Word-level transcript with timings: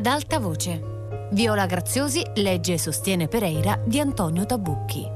Ad 0.00 0.06
alta 0.06 0.38
voce. 0.38 1.28
Viola 1.32 1.66
Graziosi 1.66 2.24
legge 2.36 2.72
e 2.72 2.78
sostiene 2.78 3.28
Pereira 3.28 3.78
di 3.84 4.00
Antonio 4.00 4.46
Tabucchi. 4.46 5.06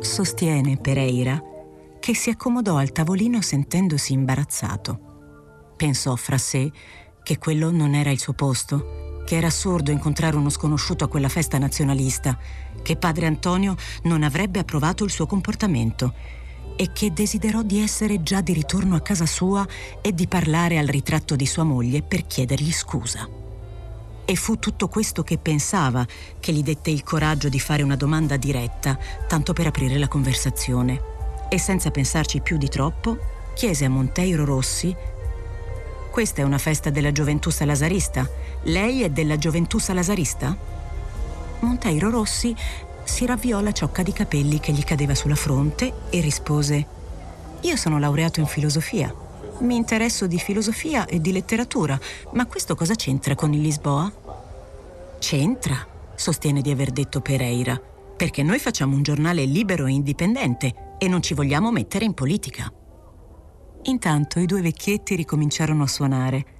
Sostiene 0.00 0.76
Pereira 0.76 1.42
che 1.98 2.14
si 2.14 2.28
accomodò 2.28 2.76
al 2.76 2.92
tavolino 2.92 3.40
sentendosi 3.40 4.12
imbarazzato 4.12 5.15
Pensò 5.76 6.16
fra 6.16 6.38
sé 6.38 6.72
che 7.22 7.36
quello 7.38 7.70
non 7.70 7.94
era 7.94 8.10
il 8.10 8.18
suo 8.18 8.32
posto, 8.32 9.22
che 9.26 9.36
era 9.36 9.48
assurdo 9.48 9.90
incontrare 9.90 10.36
uno 10.36 10.48
sconosciuto 10.48 11.04
a 11.04 11.08
quella 11.08 11.28
festa 11.28 11.58
nazionalista, 11.58 12.38
che 12.82 12.96
padre 12.96 13.26
Antonio 13.26 13.74
non 14.04 14.22
avrebbe 14.22 14.58
approvato 14.58 15.04
il 15.04 15.10
suo 15.10 15.26
comportamento 15.26 16.14
e 16.76 16.92
che 16.92 17.12
desiderò 17.12 17.62
di 17.62 17.80
essere 17.80 18.22
già 18.22 18.40
di 18.40 18.52
ritorno 18.52 18.96
a 18.96 19.00
casa 19.00 19.26
sua 19.26 19.66
e 20.00 20.14
di 20.14 20.26
parlare 20.26 20.78
al 20.78 20.86
ritratto 20.86 21.36
di 21.36 21.46
sua 21.46 21.64
moglie 21.64 22.02
per 22.02 22.26
chiedergli 22.26 22.72
scusa. 22.72 23.28
E 24.24 24.34
fu 24.34 24.58
tutto 24.58 24.88
questo 24.88 25.22
che 25.22 25.36
pensava 25.36 26.06
che 26.40 26.52
gli 26.52 26.62
dette 26.62 26.90
il 26.90 27.02
coraggio 27.02 27.48
di 27.48 27.60
fare 27.60 27.82
una 27.82 27.96
domanda 27.96 28.36
diretta, 28.36 28.98
tanto 29.28 29.52
per 29.52 29.66
aprire 29.66 29.98
la 29.98 30.08
conversazione. 30.08 31.00
E 31.48 31.58
senza 31.58 31.90
pensarci 31.90 32.40
più 32.40 32.56
di 32.56 32.68
troppo, 32.68 33.18
chiese 33.54 33.84
a 33.84 33.88
Monteiro 33.88 34.44
Rossi 34.44 34.94
questa 36.16 36.40
è 36.40 36.44
una 36.44 36.56
festa 36.56 36.88
della 36.88 37.12
gioventù 37.12 37.50
salasarista. 37.50 38.26
Lei 38.62 39.02
è 39.02 39.10
della 39.10 39.36
gioventù 39.36 39.76
salasarista? 39.76 40.56
Monteiro 41.60 42.08
Rossi 42.08 42.56
si 43.04 43.26
ravviò 43.26 43.60
la 43.60 43.72
ciocca 43.72 44.02
di 44.02 44.14
capelli 44.14 44.58
che 44.58 44.72
gli 44.72 44.82
cadeva 44.82 45.14
sulla 45.14 45.34
fronte 45.34 45.92
e 46.08 46.20
rispose: 46.22 46.86
Io 47.60 47.76
sono 47.76 47.98
laureato 47.98 48.40
in 48.40 48.46
filosofia. 48.46 49.14
Mi 49.58 49.76
interesso 49.76 50.26
di 50.26 50.38
filosofia 50.38 51.04
e 51.04 51.20
di 51.20 51.32
letteratura, 51.32 52.00
ma 52.32 52.46
questo 52.46 52.74
cosa 52.74 52.94
c'entra 52.94 53.34
con 53.34 53.52
il 53.52 53.60
Lisboa? 53.60 54.10
C'entra, 55.18 55.86
sostiene 56.14 56.62
di 56.62 56.70
aver 56.70 56.92
detto 56.92 57.20
Pereira, 57.20 57.78
perché 58.16 58.42
noi 58.42 58.58
facciamo 58.58 58.96
un 58.96 59.02
giornale 59.02 59.44
libero 59.44 59.84
e 59.84 59.92
indipendente 59.92 60.94
e 60.96 61.08
non 61.08 61.20
ci 61.20 61.34
vogliamo 61.34 61.70
mettere 61.70 62.06
in 62.06 62.14
politica. 62.14 62.72
Intanto 63.88 64.40
i 64.40 64.46
due 64.46 64.62
vecchietti 64.62 65.14
ricominciarono 65.14 65.84
a 65.84 65.88
suonare. 65.88 66.54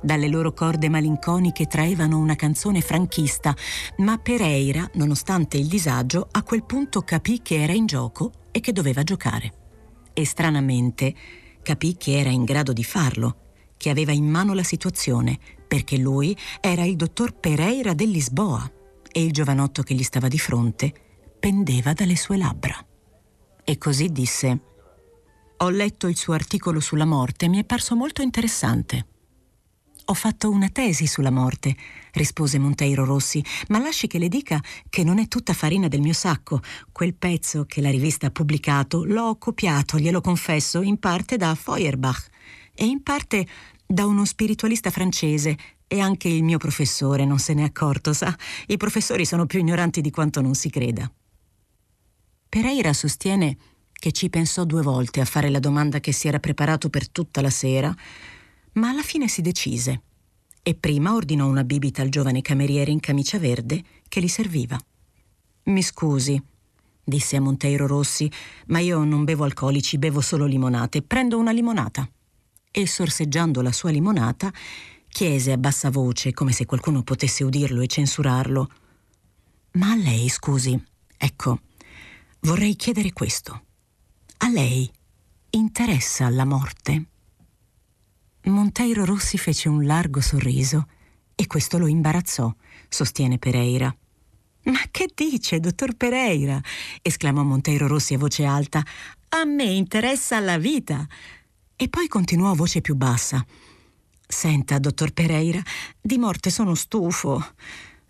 Dalle 0.00 0.28
loro 0.28 0.52
corde 0.52 0.88
malinconiche 0.88 1.66
traevano 1.66 2.18
una 2.18 2.36
canzone 2.36 2.80
franchista, 2.80 3.54
ma 3.96 4.16
Pereira, 4.18 4.88
nonostante 4.94 5.56
il 5.56 5.66
disagio, 5.66 6.28
a 6.30 6.44
quel 6.44 6.62
punto 6.64 7.02
capì 7.02 7.42
che 7.42 7.60
era 7.60 7.72
in 7.72 7.86
gioco 7.86 8.32
e 8.52 8.60
che 8.60 8.72
doveva 8.72 9.02
giocare. 9.02 9.52
E 10.12 10.24
stranamente 10.24 11.14
capì 11.62 11.96
che 11.96 12.16
era 12.18 12.30
in 12.30 12.44
grado 12.44 12.72
di 12.72 12.84
farlo, 12.84 13.46
che 13.76 13.90
aveva 13.90 14.12
in 14.12 14.26
mano 14.26 14.54
la 14.54 14.62
situazione, 14.62 15.36
perché 15.66 15.96
lui 15.96 16.36
era 16.60 16.84
il 16.84 16.94
dottor 16.94 17.34
Pereira 17.34 17.92
del 17.92 18.10
Lisboa 18.10 18.70
e 19.10 19.24
il 19.24 19.32
giovanotto 19.32 19.82
che 19.82 19.94
gli 19.94 20.04
stava 20.04 20.28
di 20.28 20.38
fronte 20.38 20.92
pendeva 21.40 21.92
dalle 21.92 22.16
sue 22.16 22.36
labbra. 22.36 22.74
E 23.64 23.78
così 23.78 24.10
disse 24.10 24.60
ho 25.58 25.70
letto 25.70 26.06
il 26.06 26.16
suo 26.16 26.34
articolo 26.34 26.80
sulla 26.80 27.04
morte 27.04 27.46
e 27.46 27.48
mi 27.48 27.58
è 27.58 27.64
parso 27.64 27.96
molto 27.96 28.22
interessante. 28.22 29.06
Ho 30.06 30.14
fatto 30.14 30.48
una 30.50 30.68
tesi 30.70 31.06
sulla 31.06 31.30
morte, 31.30 31.76
rispose 32.12 32.58
Monteiro 32.58 33.04
Rossi, 33.04 33.44
ma 33.68 33.78
lasci 33.78 34.06
che 34.06 34.18
le 34.18 34.28
dica 34.28 34.62
che 34.88 35.04
non 35.04 35.18
è 35.18 35.28
tutta 35.28 35.52
farina 35.52 35.88
del 35.88 36.00
mio 36.00 36.14
sacco. 36.14 36.60
Quel 36.92 37.14
pezzo 37.14 37.66
che 37.66 37.82
la 37.82 37.90
rivista 37.90 38.28
ha 38.28 38.30
pubblicato 38.30 39.04
l'ho 39.04 39.36
copiato, 39.36 39.98
glielo 39.98 40.20
confesso, 40.20 40.80
in 40.80 40.98
parte 40.98 41.36
da 41.36 41.54
Feuerbach 41.54 42.28
e 42.74 42.86
in 42.86 43.02
parte 43.02 43.46
da 43.84 44.06
uno 44.06 44.24
spiritualista 44.24 44.90
francese 44.90 45.56
e 45.86 46.00
anche 46.00 46.28
il 46.28 46.42
mio 46.42 46.58
professore 46.58 47.26
non 47.26 47.38
se 47.38 47.52
n'è 47.52 47.62
accorto, 47.62 48.12
sa. 48.12 48.34
I 48.68 48.76
professori 48.76 49.26
sono 49.26 49.44
più 49.44 49.58
ignoranti 49.58 50.00
di 50.00 50.10
quanto 50.10 50.40
non 50.40 50.54
si 50.54 50.70
creda. 50.70 51.10
Pereira 52.48 52.94
sostiene 52.94 53.56
che 53.98 54.12
ci 54.12 54.30
pensò 54.30 54.64
due 54.64 54.82
volte 54.82 55.20
a 55.20 55.24
fare 55.24 55.50
la 55.50 55.58
domanda 55.58 56.00
che 56.00 56.12
si 56.12 56.28
era 56.28 56.38
preparato 56.38 56.88
per 56.88 57.08
tutta 57.08 57.40
la 57.40 57.50
sera, 57.50 57.94
ma 58.74 58.90
alla 58.90 59.02
fine 59.02 59.28
si 59.28 59.40
decise 59.40 60.02
e 60.68 60.74
prima 60.74 61.14
ordinò 61.14 61.46
una 61.46 61.64
bibita 61.64 62.02
al 62.02 62.10
giovane 62.10 62.42
cameriere 62.42 62.90
in 62.90 63.00
camicia 63.00 63.38
verde 63.38 63.82
che 64.06 64.20
li 64.20 64.28
serviva. 64.28 64.78
Mi 65.64 65.82
scusi, 65.82 66.38
disse 67.02 67.36
a 67.36 67.40
Monteiro 67.40 67.86
Rossi, 67.86 68.30
ma 68.66 68.78
io 68.78 69.02
non 69.02 69.24
bevo 69.24 69.44
alcolici, 69.44 69.96
bevo 69.96 70.20
solo 70.20 70.44
limonate. 70.44 71.00
Prendo 71.00 71.38
una 71.38 71.52
limonata. 71.52 72.06
E 72.70 72.86
sorseggiando 72.86 73.62
la 73.62 73.72
sua 73.72 73.90
limonata, 73.90 74.52
chiese 75.08 75.52
a 75.52 75.56
bassa 75.56 75.90
voce, 75.90 76.34
come 76.34 76.52
se 76.52 76.66
qualcuno 76.66 77.02
potesse 77.02 77.44
udirlo 77.44 77.80
e 77.80 77.86
censurarlo. 77.86 78.70
Ma 79.72 79.92
a 79.92 79.96
lei, 79.96 80.28
scusi, 80.28 80.78
ecco, 81.16 81.60
vorrei 82.40 82.76
chiedere 82.76 83.14
questo. 83.14 83.62
A 84.40 84.48
lei 84.50 84.88
interessa 85.50 86.28
la 86.28 86.44
morte? 86.44 87.04
Monteiro 88.44 89.04
Rossi 89.04 89.36
fece 89.36 89.68
un 89.68 89.84
largo 89.84 90.20
sorriso 90.20 90.86
e 91.34 91.46
questo 91.46 91.76
lo 91.76 91.86
imbarazzò, 91.86 92.54
sostiene 92.88 93.38
Pereira. 93.38 93.94
Ma 94.64 94.80
che 94.90 95.08
dice, 95.12 95.58
dottor 95.60 95.94
Pereira? 95.94 96.60
esclamò 97.02 97.42
Monteiro 97.42 97.88
Rossi 97.88 98.14
a 98.14 98.18
voce 98.18 98.44
alta. 98.44 98.84
A 99.30 99.44
me 99.44 99.64
interessa 99.64 100.38
la 100.38 100.56
vita. 100.56 101.06
E 101.74 101.88
poi 101.88 102.06
continuò 102.06 102.52
a 102.52 102.54
voce 102.54 102.80
più 102.80 102.94
bassa. 102.94 103.44
Senta, 104.26 104.78
dottor 104.78 105.12
Pereira, 105.12 105.60
di 106.00 106.16
morte 106.16 106.50
sono 106.50 106.74
stufo. 106.74 107.44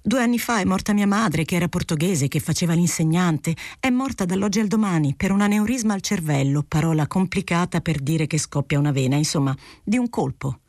Due 0.08 0.22
anni 0.22 0.38
fa 0.38 0.60
è 0.60 0.64
morta 0.64 0.94
mia 0.94 1.06
madre, 1.06 1.44
che 1.44 1.54
era 1.54 1.68
portoghese, 1.68 2.28
che 2.28 2.40
faceva 2.40 2.72
l'insegnante. 2.72 3.54
È 3.78 3.90
morta 3.90 4.24
dall'oggi 4.24 4.58
al 4.58 4.66
domani 4.66 5.14
per 5.14 5.30
un 5.32 5.42
aneurisma 5.42 5.92
al 5.92 6.00
cervello, 6.00 6.64
parola 6.66 7.06
complicata 7.06 7.82
per 7.82 8.00
dire 8.00 8.26
che 8.26 8.38
scoppia 8.38 8.78
una 8.78 8.90
vena, 8.90 9.16
insomma, 9.16 9.54
di 9.84 9.98
un 9.98 10.08
colpo. 10.08 10.60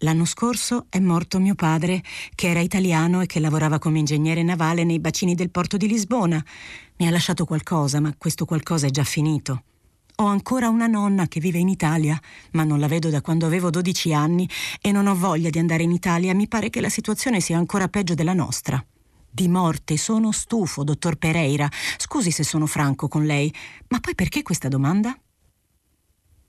L'anno 0.00 0.26
scorso 0.26 0.84
è 0.90 0.98
morto 0.98 1.40
mio 1.40 1.54
padre, 1.54 2.02
che 2.34 2.50
era 2.50 2.60
italiano 2.60 3.22
e 3.22 3.26
che 3.26 3.40
lavorava 3.40 3.78
come 3.78 4.00
ingegnere 4.00 4.42
navale 4.42 4.84
nei 4.84 5.00
bacini 5.00 5.34
del 5.34 5.50
porto 5.50 5.78
di 5.78 5.88
Lisbona. 5.88 6.44
Mi 6.98 7.06
ha 7.06 7.10
lasciato 7.10 7.46
qualcosa, 7.46 8.00
ma 8.00 8.14
questo 8.18 8.44
qualcosa 8.44 8.86
è 8.86 8.90
già 8.90 9.04
finito. 9.04 9.62
Ho 10.20 10.26
ancora 10.26 10.68
una 10.68 10.88
nonna 10.88 11.28
che 11.28 11.38
vive 11.38 11.58
in 11.58 11.68
Italia, 11.68 12.20
ma 12.50 12.64
non 12.64 12.80
la 12.80 12.88
vedo 12.88 13.08
da 13.08 13.20
quando 13.20 13.46
avevo 13.46 13.70
12 13.70 14.12
anni 14.12 14.48
e 14.80 14.90
non 14.90 15.06
ho 15.06 15.14
voglia 15.14 15.48
di 15.48 15.60
andare 15.60 15.84
in 15.84 15.92
Italia. 15.92 16.34
Mi 16.34 16.48
pare 16.48 16.70
che 16.70 16.80
la 16.80 16.88
situazione 16.88 17.40
sia 17.40 17.56
ancora 17.56 17.86
peggio 17.86 18.14
della 18.14 18.34
nostra. 18.34 18.84
Di 19.30 19.46
morte 19.46 19.96
sono 19.96 20.32
stufo, 20.32 20.82
dottor 20.82 21.18
Pereira. 21.18 21.70
Scusi 21.98 22.32
se 22.32 22.42
sono 22.42 22.66
franco 22.66 23.06
con 23.06 23.26
lei, 23.26 23.54
ma 23.90 24.00
poi 24.00 24.16
perché 24.16 24.42
questa 24.42 24.66
domanda? 24.66 25.16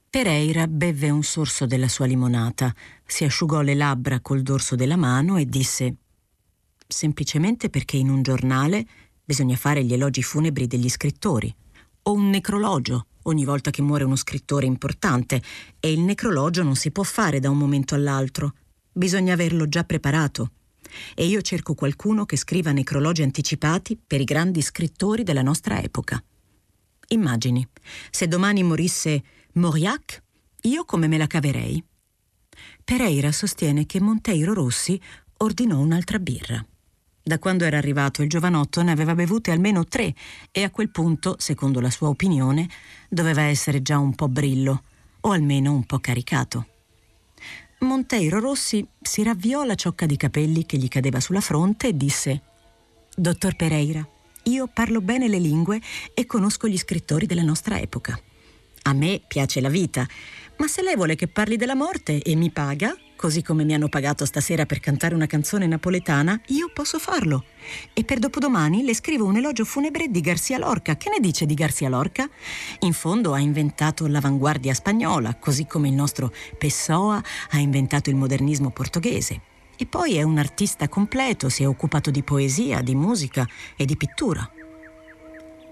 Pereira 0.09 0.65
bevve 0.65 1.11
un 1.11 1.21
sorso 1.21 1.67
della 1.67 1.89
sua 1.89 2.07
limonata, 2.07 2.73
si 3.05 3.23
asciugò 3.23 3.61
le 3.61 3.75
labbra 3.75 4.19
col 4.19 4.41
dorso 4.41 4.75
della 4.75 4.97
mano 4.97 5.37
e 5.37 5.45
disse 5.45 5.95
semplicemente 6.87 7.69
perché 7.69 7.97
in 7.97 8.09
un 8.09 8.23
giornale 8.23 8.83
bisogna 9.23 9.55
fare 9.55 9.83
gli 9.83 9.93
elogi 9.93 10.23
funebri 10.23 10.65
degli 10.65 10.89
scrittori 10.89 11.55
o 12.01 12.13
un 12.13 12.31
necrologio 12.31 13.05
ogni 13.23 13.45
volta 13.45 13.71
che 13.71 13.81
muore 13.81 14.03
uno 14.03 14.15
scrittore 14.15 14.65
importante 14.65 15.41
e 15.79 15.91
il 15.91 15.99
necrologio 15.99 16.63
non 16.63 16.75
si 16.75 16.91
può 16.91 17.03
fare 17.03 17.39
da 17.39 17.49
un 17.49 17.57
momento 17.57 17.95
all'altro. 17.95 18.53
Bisogna 18.91 19.33
averlo 19.33 19.67
già 19.67 19.83
preparato. 19.83 20.51
E 21.13 21.25
io 21.25 21.41
cerco 21.41 21.75
qualcuno 21.75 22.25
che 22.25 22.37
scriva 22.37 22.71
necrologi 22.71 23.21
anticipati 23.21 23.97
per 23.97 24.21
i 24.21 24.25
grandi 24.25 24.61
scrittori 24.61 25.23
della 25.23 25.43
nostra 25.43 25.81
epoca. 25.81 26.21
Immagini, 27.09 27.67
se 28.09 28.27
domani 28.27 28.63
morisse 28.63 29.23
Mauriac, 29.53 30.23
io 30.61 30.85
come 30.85 31.07
me 31.07 31.17
la 31.17 31.27
caverei? 31.27 31.83
Pereira 32.83 33.31
sostiene 33.31 33.85
che 33.85 34.01
Monteiro 34.01 34.53
Rossi 34.53 34.99
ordinò 35.37 35.79
un'altra 35.79 36.19
birra. 36.19 36.63
Da 37.29 37.37
quando 37.37 37.63
era 37.63 37.77
arrivato 37.77 38.23
il 38.23 38.27
giovanotto 38.27 38.81
ne 38.81 38.89
aveva 38.89 39.13
bevute 39.13 39.51
almeno 39.51 39.85
tre 39.85 40.15
e 40.49 40.63
a 40.63 40.71
quel 40.71 40.89
punto, 40.89 41.35
secondo 41.37 41.79
la 41.79 41.91
sua 41.91 42.07
opinione, 42.07 42.67
doveva 43.07 43.43
essere 43.43 43.83
già 43.83 43.99
un 43.99 44.15
po' 44.15 44.27
brillo 44.27 44.81
o 45.19 45.29
almeno 45.29 45.71
un 45.71 45.85
po' 45.85 45.99
caricato. 45.99 46.65
Monteiro 47.81 48.39
Rossi 48.39 48.83
si 48.99 49.21
ravviò 49.21 49.63
la 49.63 49.75
ciocca 49.75 50.07
di 50.07 50.17
capelli 50.17 50.65
che 50.65 50.77
gli 50.77 50.87
cadeva 50.87 51.19
sulla 51.19 51.39
fronte 51.39 51.89
e 51.89 51.95
disse 51.95 52.41
Dottor 53.15 53.55
Pereira, 53.55 54.03
io 54.45 54.65
parlo 54.65 54.99
bene 54.99 55.27
le 55.27 55.37
lingue 55.37 55.79
e 56.15 56.25
conosco 56.25 56.67
gli 56.67 56.79
scrittori 56.79 57.27
della 57.27 57.43
nostra 57.43 57.79
epoca. 57.79 58.19
A 58.81 58.93
me 58.93 59.21
piace 59.27 59.61
la 59.61 59.69
vita, 59.69 60.03
ma 60.57 60.67
se 60.67 60.81
lei 60.81 60.95
vuole 60.95 61.13
che 61.13 61.27
parli 61.27 61.57
della 61.57 61.75
morte 61.75 62.23
e 62.23 62.33
mi 62.33 62.49
paga, 62.49 62.91
Così 63.19 63.43
come 63.43 63.65
mi 63.65 63.73
hanno 63.73 63.89
pagato 63.89 64.23
stasera 64.23 64.65
per 64.65 64.79
cantare 64.79 65.13
una 65.13 65.25
canzone 65.25 65.67
napoletana, 65.67 66.39
io 66.47 66.71
posso 66.73 66.99
farlo. 66.99 67.43
E 67.91 68.05
per 68.05 68.17
dopodomani 68.17 68.81
le 68.81 68.95
scrivo 68.95 69.25
un 69.25 69.35
elogio 69.35 69.65
funebre 69.65 70.07
di 70.07 70.21
Garcia 70.21 70.57
Lorca. 70.57 70.95
Che 70.95 71.09
ne 71.09 71.19
dice 71.19 71.45
di 71.45 71.53
Garcia 71.53 71.89
Lorca? 71.89 72.29
In 72.79 72.93
fondo 72.93 73.33
ha 73.33 73.39
inventato 73.39 74.07
l'avanguardia 74.07 74.73
spagnola, 74.73 75.35
così 75.35 75.65
come 75.65 75.89
il 75.89 75.95
nostro 75.95 76.31
Pessoa 76.57 77.21
ha 77.49 77.57
inventato 77.57 78.09
il 78.09 78.15
modernismo 78.15 78.69
portoghese. 78.69 79.41
E 79.75 79.85
poi 79.85 80.15
è 80.15 80.21
un 80.21 80.37
artista 80.37 80.87
completo, 80.87 81.49
si 81.49 81.63
è 81.63 81.67
occupato 81.67 82.11
di 82.11 82.23
poesia, 82.23 82.79
di 82.79 82.95
musica 82.95 83.45
e 83.75 83.83
di 83.83 83.97
pittura. 83.97 84.49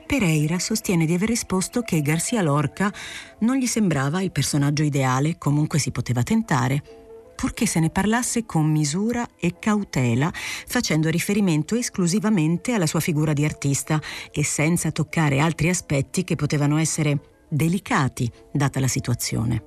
Pereira 0.05 0.59
sostiene 0.59 1.05
di 1.05 1.13
aver 1.13 1.29
risposto 1.29 1.79
che 1.81 2.01
Garcia 2.01 2.41
Lorca 2.41 2.93
non 3.39 3.55
gli 3.55 3.67
sembrava 3.67 4.21
il 4.21 4.31
personaggio 4.31 4.83
ideale, 4.83 5.37
comunque 5.37 5.79
si 5.79 5.91
poteva 5.91 6.23
tentare, 6.23 7.05
purché 7.37 7.67
se 7.67 7.79
ne 7.79 7.91
parlasse 7.91 8.47
con 8.47 8.65
misura 8.65 9.25
e 9.39 9.59
cautela, 9.59 10.33
facendo 10.33 11.07
riferimento 11.09 11.75
esclusivamente 11.75 12.73
alla 12.73 12.87
sua 12.87 12.99
figura 12.99 13.33
di 13.33 13.45
artista 13.45 14.01
e 14.31 14.43
senza 14.43 14.91
toccare 14.91 15.39
altri 15.39 15.69
aspetti 15.69 16.23
che 16.23 16.35
potevano 16.35 16.77
essere 16.79 17.45
delicati, 17.47 18.29
data 18.51 18.79
la 18.79 18.87
situazione. 18.87 19.63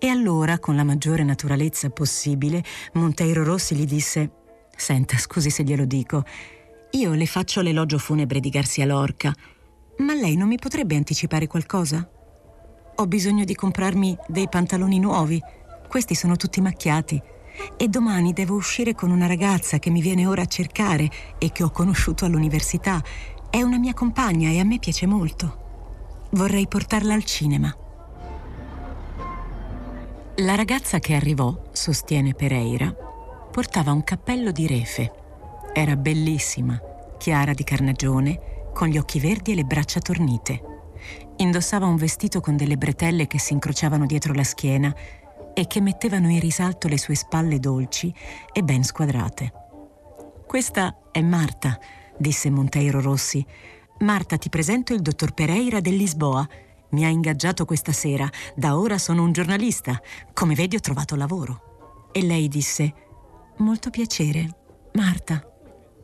E 0.00 0.08
allora, 0.08 0.58
con 0.58 0.74
la 0.74 0.82
maggiore 0.82 1.22
naturalezza 1.22 1.90
possibile, 1.90 2.64
Monteiro 2.94 3.44
Rossi 3.44 3.76
gli 3.76 3.86
disse: 3.86 4.32
Senta, 4.74 5.16
scusi 5.16 5.48
se 5.48 5.62
glielo 5.62 5.84
dico, 5.84 6.24
io 6.92 7.12
le 7.12 7.26
faccio 7.26 7.60
l'elogio 7.60 7.98
funebre 7.98 8.40
di 8.40 8.48
Garcia 8.48 8.84
Lorca, 8.84 9.32
ma 9.98 10.14
lei 10.14 10.34
non 10.34 10.48
mi 10.48 10.56
potrebbe 10.56 10.96
anticipare 10.96 11.46
qualcosa? 11.46 12.08
Ho 12.96 13.06
bisogno 13.06 13.44
di 13.44 13.54
comprarmi 13.54 14.16
dei 14.26 14.48
pantaloni 14.48 14.98
nuovi 14.98 15.40
questi 15.90 16.14
sono 16.14 16.36
tutti 16.36 16.60
macchiati. 16.60 17.20
E 17.76 17.88
domani 17.88 18.32
devo 18.32 18.54
uscire 18.54 18.94
con 18.94 19.10
una 19.10 19.26
ragazza 19.26 19.80
che 19.80 19.90
mi 19.90 20.00
viene 20.00 20.24
ora 20.24 20.42
a 20.42 20.46
cercare 20.46 21.10
e 21.36 21.50
che 21.50 21.64
ho 21.64 21.70
conosciuto 21.70 22.24
all'università. 22.24 23.02
È 23.50 23.60
una 23.60 23.76
mia 23.76 23.92
compagna 23.92 24.50
e 24.50 24.60
a 24.60 24.64
me 24.64 24.78
piace 24.78 25.06
molto. 25.06 26.28
Vorrei 26.30 26.68
portarla 26.68 27.12
al 27.12 27.24
cinema. 27.24 27.76
La 30.36 30.54
ragazza 30.54 31.00
che 31.00 31.14
arrivò, 31.14 31.70
sostiene 31.72 32.34
Pereira, 32.34 32.94
portava 33.50 33.90
un 33.90 34.04
cappello 34.04 34.52
di 34.52 34.68
refe. 34.68 35.12
Era 35.74 35.96
bellissima, 35.96 36.80
chiara 37.18 37.52
di 37.52 37.64
carnagione, 37.64 38.68
con 38.72 38.86
gli 38.86 38.96
occhi 38.96 39.18
verdi 39.18 39.50
e 39.50 39.54
le 39.56 39.64
braccia 39.64 39.98
tornite. 39.98 40.62
Indossava 41.38 41.86
un 41.86 41.96
vestito 41.96 42.40
con 42.40 42.56
delle 42.56 42.76
bretelle 42.76 43.26
che 43.26 43.40
si 43.40 43.54
incrociavano 43.54 44.06
dietro 44.06 44.32
la 44.32 44.44
schiena 44.44 44.94
e 45.54 45.66
che 45.66 45.80
mettevano 45.80 46.28
in 46.28 46.40
risalto 46.40 46.88
le 46.88 46.98
sue 46.98 47.14
spalle 47.14 47.58
dolci 47.58 48.12
e 48.52 48.62
ben 48.62 48.82
squadrate. 48.82 49.52
Questa 50.46 50.98
è 51.12 51.20
Marta, 51.22 51.78
disse 52.18 52.50
Monteiro 52.50 53.00
Rossi. 53.00 53.44
Marta, 54.00 54.36
ti 54.36 54.48
presento 54.48 54.94
il 54.94 55.00
dottor 55.00 55.32
Pereira 55.32 55.80
del 55.80 55.96
Lisboa. 55.96 56.46
Mi 56.90 57.04
ha 57.04 57.08
ingaggiato 57.08 57.64
questa 57.64 57.92
sera. 57.92 58.28
Da 58.54 58.76
ora 58.76 58.98
sono 58.98 59.22
un 59.22 59.32
giornalista. 59.32 60.00
Come 60.32 60.54
vedi 60.54 60.76
ho 60.76 60.80
trovato 60.80 61.14
lavoro. 61.16 62.08
E 62.12 62.22
lei 62.22 62.48
disse, 62.48 62.92
molto 63.58 63.90
piacere, 63.90 64.56
Marta. 64.94 65.44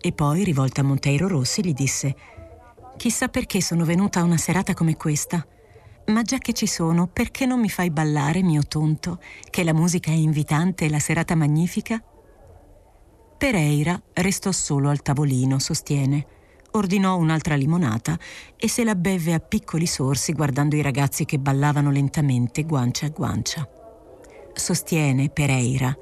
E 0.01 0.13
poi, 0.13 0.45
rivolta 0.45 0.83
a 0.83 0.85
Monteiro 0.85 1.27
Rossi, 1.27 1.65
gli 1.65 1.73
disse, 1.73 2.15
chissà 2.97 3.29
perché 3.29 3.61
sono 3.61 3.85
venuta 3.85 4.21
a 4.21 4.25
una 4.25 4.37
serata 4.37 4.75
come 4.75 4.97
questa. 4.97 5.45
Ma 6.07 6.23
già 6.23 6.39
che 6.39 6.53
ci 6.53 6.69
sono, 6.69 7.09
perché 7.09 7.47
non 7.47 7.59
mi 7.59 7.69
fai 7.69 7.91
ballare, 7.91 8.43
mio 8.43 8.63
tonto, 8.63 9.19
che 9.51 9.65
la 9.65 9.75
musica 9.75 10.11
è 10.11 10.15
invitante 10.15 10.85
e 10.85 10.89
la 10.89 11.01
serata 11.01 11.35
magnifica? 11.35 12.01
Pereira 13.37 14.01
restò 14.13 14.53
solo 14.53 14.89
al 14.89 15.03
tavolino, 15.03 15.59
sostiene. 15.59 16.27
Ordinò 16.73 17.17
un'altra 17.17 17.57
limonata 17.57 18.19
e 18.57 18.69
se 18.69 18.85
la 18.85 18.95
beve 18.95 19.35
a 19.35 19.41
piccoli 19.41 19.87
sorsi 19.87 20.33
guardando 20.33 20.77
i 20.77 20.83
ragazzi 20.83 21.25
che 21.25 21.39
ballavano 21.39 21.91
lentamente 21.91 22.63
guancia 22.65 23.07
a 23.07 23.11
guancia. 23.11 23.69
Sostiene 24.53 25.29
Pereira 25.29 25.97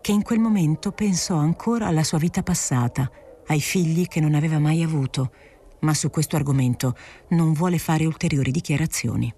che 0.00 0.12
in 0.12 0.22
quel 0.22 0.38
momento 0.38 0.92
pensò 0.92 1.36
ancora 1.36 1.86
alla 1.86 2.04
sua 2.04 2.18
vita 2.18 2.42
passata, 2.42 3.10
ai 3.46 3.60
figli 3.60 4.06
che 4.06 4.20
non 4.20 4.34
aveva 4.34 4.58
mai 4.58 4.82
avuto, 4.82 5.32
ma 5.80 5.94
su 5.94 6.10
questo 6.10 6.36
argomento 6.36 6.94
non 7.30 7.52
vuole 7.52 7.78
fare 7.78 8.04
ulteriori 8.04 8.50
dichiarazioni. 8.50 9.32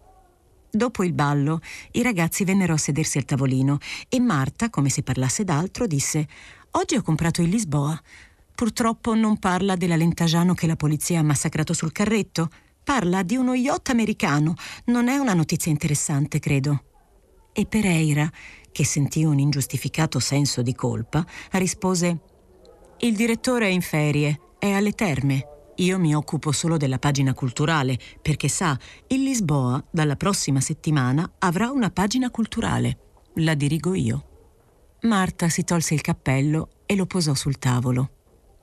Dopo 0.78 1.02
il 1.02 1.12
ballo, 1.12 1.58
i 1.90 2.02
ragazzi 2.02 2.44
vennero 2.44 2.74
a 2.74 2.76
sedersi 2.76 3.18
al 3.18 3.24
tavolino 3.24 3.78
e 4.08 4.20
Marta, 4.20 4.70
come 4.70 4.90
se 4.90 5.02
parlasse 5.02 5.42
d'altro, 5.42 5.88
disse 5.88 6.28
Oggi 6.70 6.94
ho 6.94 7.02
comprato 7.02 7.42
il 7.42 7.48
Lisboa. 7.48 8.00
Purtroppo 8.54 9.12
non 9.16 9.40
parla 9.40 9.74
della 9.74 9.96
Lentagiano 9.96 10.54
che 10.54 10.68
la 10.68 10.76
polizia 10.76 11.18
ha 11.18 11.24
massacrato 11.24 11.72
sul 11.72 11.90
carretto. 11.90 12.48
Parla 12.84 13.24
di 13.24 13.34
uno 13.34 13.54
yacht 13.54 13.88
americano. 13.88 14.54
Non 14.84 15.08
è 15.08 15.16
una 15.16 15.34
notizia 15.34 15.72
interessante, 15.72 16.38
credo. 16.38 16.84
E 17.52 17.66
Pereira, 17.66 18.30
che 18.70 18.84
sentì 18.84 19.24
un 19.24 19.40
ingiustificato 19.40 20.20
senso 20.20 20.62
di 20.62 20.76
colpa, 20.76 21.26
rispose 21.54 22.18
Il 22.98 23.16
direttore 23.16 23.66
è 23.66 23.70
in 23.70 23.82
ferie, 23.82 24.40
è 24.60 24.70
alle 24.70 24.92
terme. 24.92 25.57
Io 25.80 25.98
mi 25.98 26.12
occupo 26.12 26.50
solo 26.50 26.76
della 26.76 26.98
pagina 26.98 27.34
culturale, 27.34 27.98
perché 28.20 28.48
sa, 28.48 28.76
il 29.08 29.22
Lisboa 29.22 29.82
dalla 29.90 30.16
prossima 30.16 30.60
settimana 30.60 31.34
avrà 31.38 31.70
una 31.70 31.90
pagina 31.90 32.30
culturale. 32.30 32.98
La 33.34 33.54
dirigo 33.54 33.94
io. 33.94 34.24
Marta 35.02 35.48
si 35.48 35.62
tolse 35.62 35.94
il 35.94 36.00
cappello 36.00 36.70
e 36.84 36.96
lo 36.96 37.06
posò 37.06 37.32
sul 37.34 37.58
tavolo. 37.58 38.10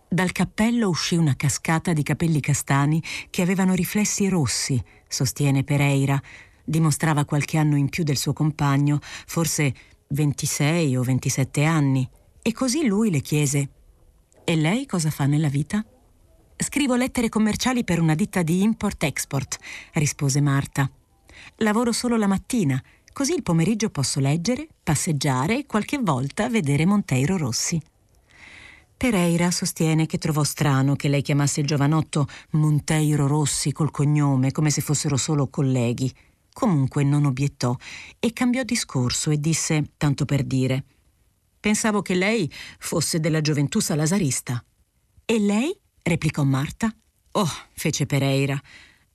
Dal 0.09 0.33
cappello 0.33 0.89
uscì 0.89 1.15
una 1.15 1.37
cascata 1.37 1.93
di 1.93 2.03
capelli 2.03 2.41
castani 2.41 3.01
che 3.29 3.41
avevano 3.41 3.73
riflessi 3.73 4.27
rossi, 4.27 4.81
sostiene 5.07 5.63
Pereira. 5.63 6.21
Dimostrava 6.65 7.23
qualche 7.23 7.57
anno 7.57 7.77
in 7.77 7.87
più 7.87 8.03
del 8.03 8.17
suo 8.17 8.33
compagno, 8.33 8.99
forse 9.01 9.73
26 10.09 10.97
o 10.97 11.01
27 11.01 11.63
anni. 11.63 12.09
E 12.41 12.51
così 12.51 12.85
lui 12.85 13.09
le 13.09 13.21
chiese: 13.21 13.69
E 14.43 14.55
lei 14.57 14.85
cosa 14.85 15.09
fa 15.09 15.25
nella 15.25 15.49
vita? 15.49 15.85
Scrivo 16.57 16.95
lettere 16.95 17.29
commerciali 17.29 17.83
per 17.83 17.99
una 17.99 18.15
ditta 18.15 18.41
di 18.41 18.61
import-export, 18.61 19.57
rispose 19.93 20.41
Marta. 20.41 20.89
Lavoro 21.57 21.91
solo 21.91 22.15
la 22.15 22.27
mattina, 22.27 22.81
così 23.11 23.33
il 23.33 23.43
pomeriggio 23.43 23.89
posso 23.89 24.19
leggere, 24.19 24.67
passeggiare 24.81 25.59
e 25.59 25.65
qualche 25.65 25.99
volta 25.99 26.49
vedere 26.49 26.85
Monteiro 26.85 27.37
Rossi. 27.37 27.81
Pereira 28.97 29.51
sostiene 29.51 30.05
che 30.05 30.17
trovò 30.17 30.43
strano 30.43 30.95
che 30.95 31.09
lei 31.09 31.21
chiamasse 31.21 31.59
il 31.59 31.67
giovanotto 31.67 32.27
Monteiro 32.51 33.27
Rossi 33.27 33.73
col 33.73 33.91
cognome, 33.91 34.51
come 34.51 34.69
se 34.69 34.81
fossero 34.81 35.17
solo 35.17 35.49
colleghi. 35.49 36.13
Comunque 36.53 37.03
non 37.03 37.25
obiettò 37.25 37.75
e 38.17 38.31
cambiò 38.31 38.63
discorso 38.63 39.29
e 39.29 39.39
disse, 39.39 39.91
tanto 39.97 40.23
per 40.23 40.43
dire, 40.43 40.85
Pensavo 41.59 42.03
che 42.03 42.13
lei 42.13 42.49
fosse 42.77 43.19
della 43.19 43.41
gioventù 43.41 43.79
salasarista. 43.79 44.63
E 45.25 45.39
lei? 45.39 45.75
Replicò 46.05 46.43
Marta. 46.43 46.95
Oh, 47.31 47.49
fece 47.73 48.05
Pereira. 48.05 48.59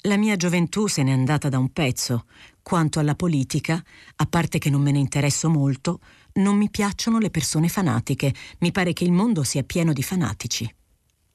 La 0.05 0.17
mia 0.17 0.37
gioventù 0.37 0.89
se 0.89 1.03
n'è 1.03 1.13
andata 1.13 1.49
da 1.49 1.59
un 1.59 1.73
pezzo. 1.73 2.27
Quanto 2.63 2.99
alla 2.99 3.15
politica, 3.15 3.83
a 4.17 4.27
parte 4.27 4.59
che 4.59 4.71
non 4.71 4.83
me 4.83 4.91
ne 4.91 4.99
interesso 4.99 5.49
molto, 5.49 6.01
non 6.35 6.57
mi 6.57 6.69
piacciono 6.69 7.19
le 7.19 7.31
persone 7.31 7.69
fanatiche. 7.69 8.35
Mi 8.59 8.73
pare 8.73 8.93
che 8.93 9.05
il 9.05 9.13
mondo 9.13 9.45
sia 9.45 9.63
pieno 9.63 9.93
di 9.93 10.03
fanatici. 10.03 10.73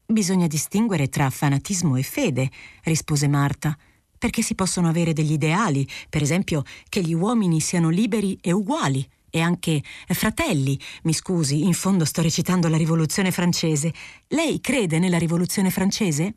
Bisogna 0.06 0.48
distinguere 0.48 1.08
tra 1.08 1.30
fanatismo 1.30 1.96
e 1.96 2.04
fede, 2.04 2.52
rispose 2.84 3.28
Marta, 3.28 3.78
perché 4.18 4.42
si 4.42 4.56
possono 4.56 4.90
avere 4.90 5.14
degli 5.14 5.32
ideali, 5.32 5.88
per 6.10 6.22
esempio 6.22 6.64
che 6.90 7.02
gli 7.02 7.14
uomini 7.14 7.60
siano 7.62 7.90
liberi 7.90 8.38
e 8.42 8.52
uguali, 8.52 9.08
e 9.36 9.42
anche 9.42 9.84
fratelli. 10.08 10.80
Mi 11.04 11.12
scusi, 11.12 11.66
in 11.66 11.74
fondo 11.74 12.06
sto 12.06 12.22
recitando 12.22 12.70
la 12.70 12.78
rivoluzione 12.78 13.32
francese. 13.32 13.94
Lei 14.30 14.62
crede 14.62 14.98
nella 14.98 15.18
rivoluzione 15.18 15.70
francese? 15.72 16.36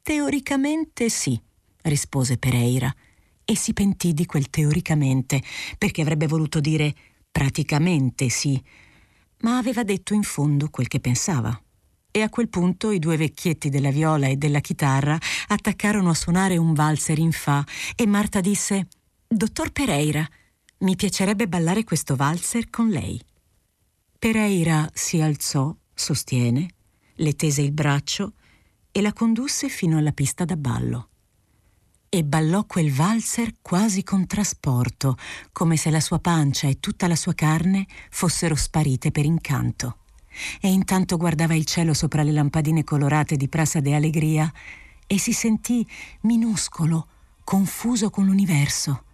Teoricamente 0.00 1.10
sì, 1.10 1.38
rispose 1.82 2.38
Pereira, 2.38 2.90
e 3.44 3.54
si 3.54 3.74
pentì 3.74 4.14
di 4.14 4.24
quel 4.24 4.48
teoricamente, 4.48 5.42
perché 5.76 6.00
avrebbe 6.00 6.26
voluto 6.26 6.58
dire 6.58 6.94
praticamente 7.30 8.30
sì, 8.30 8.58
ma 9.40 9.58
aveva 9.58 9.84
detto 9.84 10.14
in 10.14 10.22
fondo 10.22 10.70
quel 10.70 10.88
che 10.88 11.00
pensava. 11.00 11.60
E 12.10 12.22
a 12.22 12.30
quel 12.30 12.48
punto 12.48 12.92
i 12.92 12.98
due 12.98 13.18
vecchietti 13.18 13.68
della 13.68 13.90
viola 13.90 14.26
e 14.26 14.36
della 14.36 14.60
chitarra 14.60 15.18
attaccarono 15.48 16.08
a 16.08 16.14
suonare 16.14 16.56
un 16.56 16.72
valzer 16.72 17.18
in 17.18 17.32
fa 17.32 17.62
e 17.94 18.06
Marta 18.06 18.40
disse 18.40 18.88
Dottor 19.28 19.70
Pereira, 19.70 20.26
mi 20.78 20.94
piacerebbe 20.96 21.48
ballare 21.48 21.84
questo 21.84 22.16
valzer 22.16 22.68
con 22.70 22.88
lei. 22.88 23.20
Pereira 24.18 24.88
si 24.92 25.20
alzò, 25.20 25.74
sostiene, 25.94 26.68
le 27.14 27.34
tese 27.34 27.62
il 27.62 27.72
braccio 27.72 28.34
e 28.92 29.00
la 29.00 29.12
condusse 29.12 29.68
fino 29.68 29.98
alla 29.98 30.12
pista 30.12 30.44
da 30.44 30.56
ballo. 30.56 31.08
e 32.08 32.24
ballò 32.24 32.64
quel 32.64 32.92
valzer 32.92 33.56
quasi 33.60 34.02
con 34.02 34.26
trasporto, 34.26 35.16
come 35.52 35.76
se 35.76 35.90
la 35.90 36.00
sua 36.00 36.18
pancia 36.18 36.68
e 36.68 36.78
tutta 36.80 37.08
la 37.08 37.16
sua 37.16 37.34
carne 37.34 37.86
fossero 38.10 38.54
sparite 38.54 39.10
per 39.10 39.24
incanto. 39.24 39.98
E 40.60 40.68
intanto 40.68 41.16
guardava 41.16 41.54
il 41.54 41.64
cielo 41.64 41.92
sopra 41.94 42.22
le 42.22 42.32
lampadine 42.32 42.84
colorate 42.84 43.36
di 43.36 43.48
Prasa 43.48 43.80
de 43.80 43.94
Alegria 43.94 44.50
e 45.06 45.18
si 45.18 45.32
sentì 45.32 45.86
minuscolo, 46.22 47.08
confuso 47.44 48.08
con 48.08 48.24
l'universo. 48.24 49.04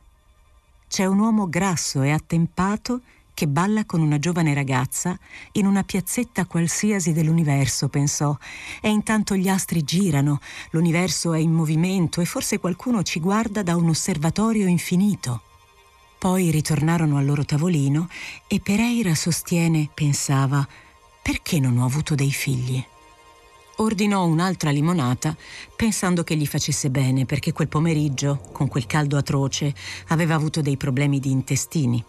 C'è 0.92 1.06
un 1.06 1.20
uomo 1.20 1.48
grasso 1.48 2.02
e 2.02 2.10
attempato 2.10 3.00
che 3.32 3.48
balla 3.48 3.86
con 3.86 4.02
una 4.02 4.18
giovane 4.18 4.52
ragazza 4.52 5.18
in 5.52 5.64
una 5.64 5.84
piazzetta 5.84 6.44
qualsiasi 6.44 7.14
dell'universo, 7.14 7.88
pensò, 7.88 8.36
e 8.78 8.90
intanto 8.90 9.34
gli 9.34 9.48
astri 9.48 9.84
girano, 9.84 10.38
l'universo 10.72 11.32
è 11.32 11.38
in 11.38 11.50
movimento 11.50 12.20
e 12.20 12.26
forse 12.26 12.58
qualcuno 12.58 13.02
ci 13.02 13.20
guarda 13.20 13.62
da 13.62 13.74
un 13.74 13.88
osservatorio 13.88 14.66
infinito. 14.66 15.40
Poi 16.18 16.50
ritornarono 16.50 17.16
al 17.16 17.24
loro 17.24 17.46
tavolino 17.46 18.10
e 18.46 18.60
Pereira 18.60 19.14
sostiene, 19.14 19.88
pensava, 19.94 20.68
perché 21.22 21.58
non 21.58 21.78
ho 21.78 21.86
avuto 21.86 22.14
dei 22.14 22.32
figli? 22.32 22.84
Ordinò 23.82 24.24
un'altra 24.26 24.70
limonata 24.70 25.36
pensando 25.74 26.22
che 26.22 26.36
gli 26.36 26.46
facesse 26.46 26.88
bene 26.88 27.26
perché 27.26 27.52
quel 27.52 27.66
pomeriggio, 27.66 28.40
con 28.52 28.68
quel 28.68 28.86
caldo 28.86 29.16
atroce, 29.16 29.74
aveva 30.08 30.36
avuto 30.36 30.60
dei 30.60 30.76
problemi 30.76 31.18
di 31.18 31.32
intestini. 31.32 32.02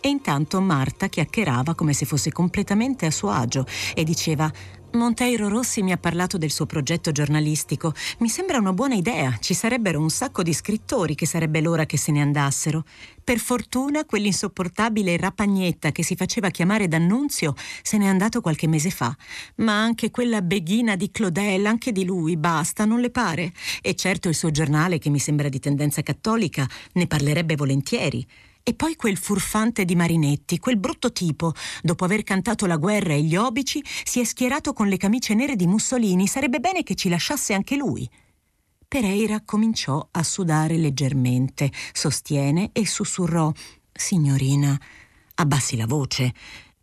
E 0.00 0.08
intanto 0.08 0.58
Marta 0.62 1.08
chiacchierava 1.08 1.74
come 1.74 1.92
se 1.92 2.06
fosse 2.06 2.32
completamente 2.32 3.04
a 3.04 3.10
suo 3.10 3.28
agio 3.28 3.66
e 3.94 4.04
diceva 4.04 4.50
Monteiro 4.92 5.48
Rossi 5.48 5.82
mi 5.82 5.92
ha 5.92 5.98
parlato 5.98 6.38
del 6.38 6.50
suo 6.50 6.64
progetto 6.64 7.12
giornalistico. 7.12 7.92
Mi 8.20 8.28
sembra 8.28 8.58
una 8.58 8.72
buona 8.72 8.94
idea. 8.94 9.36
Ci 9.38 9.52
sarebbero 9.52 10.00
un 10.00 10.08
sacco 10.08 10.42
di 10.42 10.54
scrittori 10.54 11.14
che 11.14 11.26
sarebbe 11.26 11.60
l'ora 11.60 11.84
che 11.84 11.98
se 11.98 12.10
ne 12.10 12.22
andassero. 12.22 12.84
Per 13.22 13.38
fortuna 13.38 14.06
quell'insopportabile 14.06 15.18
Rapagnetta 15.18 15.92
che 15.92 16.02
si 16.02 16.16
faceva 16.16 16.48
chiamare 16.48 16.88
D'Annunzio 16.88 17.54
se 17.82 17.98
n'è 17.98 18.06
andato 18.06 18.40
qualche 18.40 18.66
mese 18.66 18.88
fa. 18.88 19.14
Ma 19.56 19.78
anche 19.78 20.10
quella 20.10 20.40
beghina 20.40 20.96
di 20.96 21.10
Claudel, 21.10 21.66
anche 21.66 21.92
di 21.92 22.06
lui, 22.06 22.38
basta, 22.38 22.86
non 22.86 23.00
le 23.00 23.10
pare. 23.10 23.52
E 23.82 23.94
certo 23.94 24.28
il 24.28 24.34
suo 24.34 24.50
giornale, 24.50 24.98
che 24.98 25.10
mi 25.10 25.18
sembra 25.18 25.50
di 25.50 25.60
tendenza 25.60 26.00
cattolica, 26.02 26.66
ne 26.94 27.06
parlerebbe 27.06 27.56
volentieri. 27.56 28.26
E 28.68 28.74
poi 28.74 28.96
quel 28.96 29.16
furfante 29.16 29.86
di 29.86 29.96
Marinetti, 29.96 30.58
quel 30.58 30.76
brutto 30.76 31.10
tipo, 31.10 31.54
dopo 31.80 32.04
aver 32.04 32.22
cantato 32.22 32.66
la 32.66 32.76
guerra 32.76 33.14
e 33.14 33.22
gli 33.22 33.34
obici, 33.34 33.82
si 34.04 34.20
è 34.20 34.24
schierato 34.24 34.74
con 34.74 34.88
le 34.88 34.98
camicie 34.98 35.32
nere 35.32 35.56
di 35.56 35.66
Mussolini. 35.66 36.26
Sarebbe 36.26 36.60
bene 36.60 36.82
che 36.82 36.94
ci 36.94 37.08
lasciasse 37.08 37.54
anche 37.54 37.76
lui. 37.76 38.06
Pereira 38.86 39.40
cominciò 39.42 40.06
a 40.10 40.22
sudare 40.22 40.76
leggermente, 40.76 41.72
sostiene 41.94 42.68
e 42.74 42.86
sussurrò: 42.86 43.50
Signorina, 43.90 44.78
abbassi 45.36 45.74
la 45.74 45.86
voce. 45.86 46.34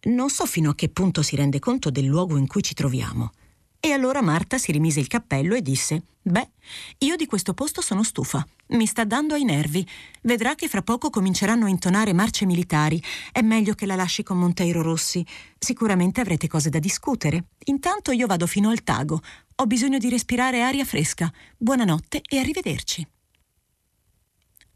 Non 0.05 0.31
so 0.31 0.47
fino 0.47 0.71
a 0.71 0.75
che 0.75 0.89
punto 0.89 1.21
si 1.21 1.35
rende 1.35 1.59
conto 1.59 1.91
del 1.91 2.05
luogo 2.05 2.35
in 2.37 2.47
cui 2.47 2.63
ci 2.63 2.73
troviamo. 2.73 3.29
E 3.85 3.91
allora 3.91 4.23
Marta 4.23 4.57
si 4.57 4.71
rimise 4.71 4.99
il 4.99 5.05
cappello 5.05 5.53
e 5.53 5.61
disse: 5.61 6.05
Beh, 6.23 6.49
io 7.01 7.15
di 7.15 7.27
questo 7.27 7.53
posto 7.53 7.81
sono 7.81 8.01
stufa. 8.01 8.43
Mi 8.69 8.87
sta 8.87 9.05
dando 9.05 9.35
ai 9.35 9.43
nervi. 9.43 9.87
Vedrà 10.23 10.55
che 10.55 10.67
fra 10.67 10.81
poco 10.81 11.11
cominceranno 11.11 11.65
a 11.65 11.69
intonare 11.69 12.11
marce 12.11 12.47
militari. 12.47 12.99
È 13.31 13.43
meglio 13.43 13.75
che 13.75 13.85
la 13.85 13.93
lasci 13.93 14.23
con 14.23 14.39
Monteiro 14.39 14.81
Rossi. 14.81 15.23
Sicuramente 15.59 16.19
avrete 16.19 16.47
cose 16.47 16.71
da 16.71 16.79
discutere. 16.79 17.49
Intanto 17.65 18.11
io 18.11 18.25
vado 18.25 18.47
fino 18.47 18.71
al 18.71 18.81
tago. 18.81 19.21
Ho 19.57 19.67
bisogno 19.67 19.99
di 19.99 20.09
respirare 20.09 20.63
aria 20.63 20.83
fresca. 20.83 21.31
Buonanotte 21.55 22.23
e 22.27 22.39
arrivederci. 22.39 23.07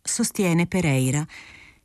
Sostiene 0.04 0.68
Pereira 0.68 1.26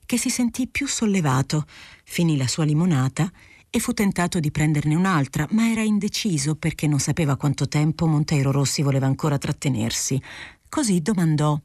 che 0.04 0.18
si 0.18 0.28
sentì 0.28 0.66
più 0.66 0.86
sollevato, 0.86 1.64
finì 2.04 2.36
la 2.36 2.46
sua 2.46 2.64
limonata 2.64 3.32
e 3.76 3.80
fu 3.80 3.92
tentato 3.92 4.38
di 4.38 4.52
prenderne 4.52 4.94
un'altra, 4.94 5.48
ma 5.50 5.68
era 5.68 5.82
indeciso 5.82 6.54
perché 6.54 6.86
non 6.86 7.00
sapeva 7.00 7.34
quanto 7.34 7.66
tempo 7.66 8.06
Monteiro 8.06 8.52
Rossi 8.52 8.82
voleva 8.82 9.06
ancora 9.06 9.36
trattenersi. 9.36 10.22
Così 10.68 11.00
domandò: 11.00 11.60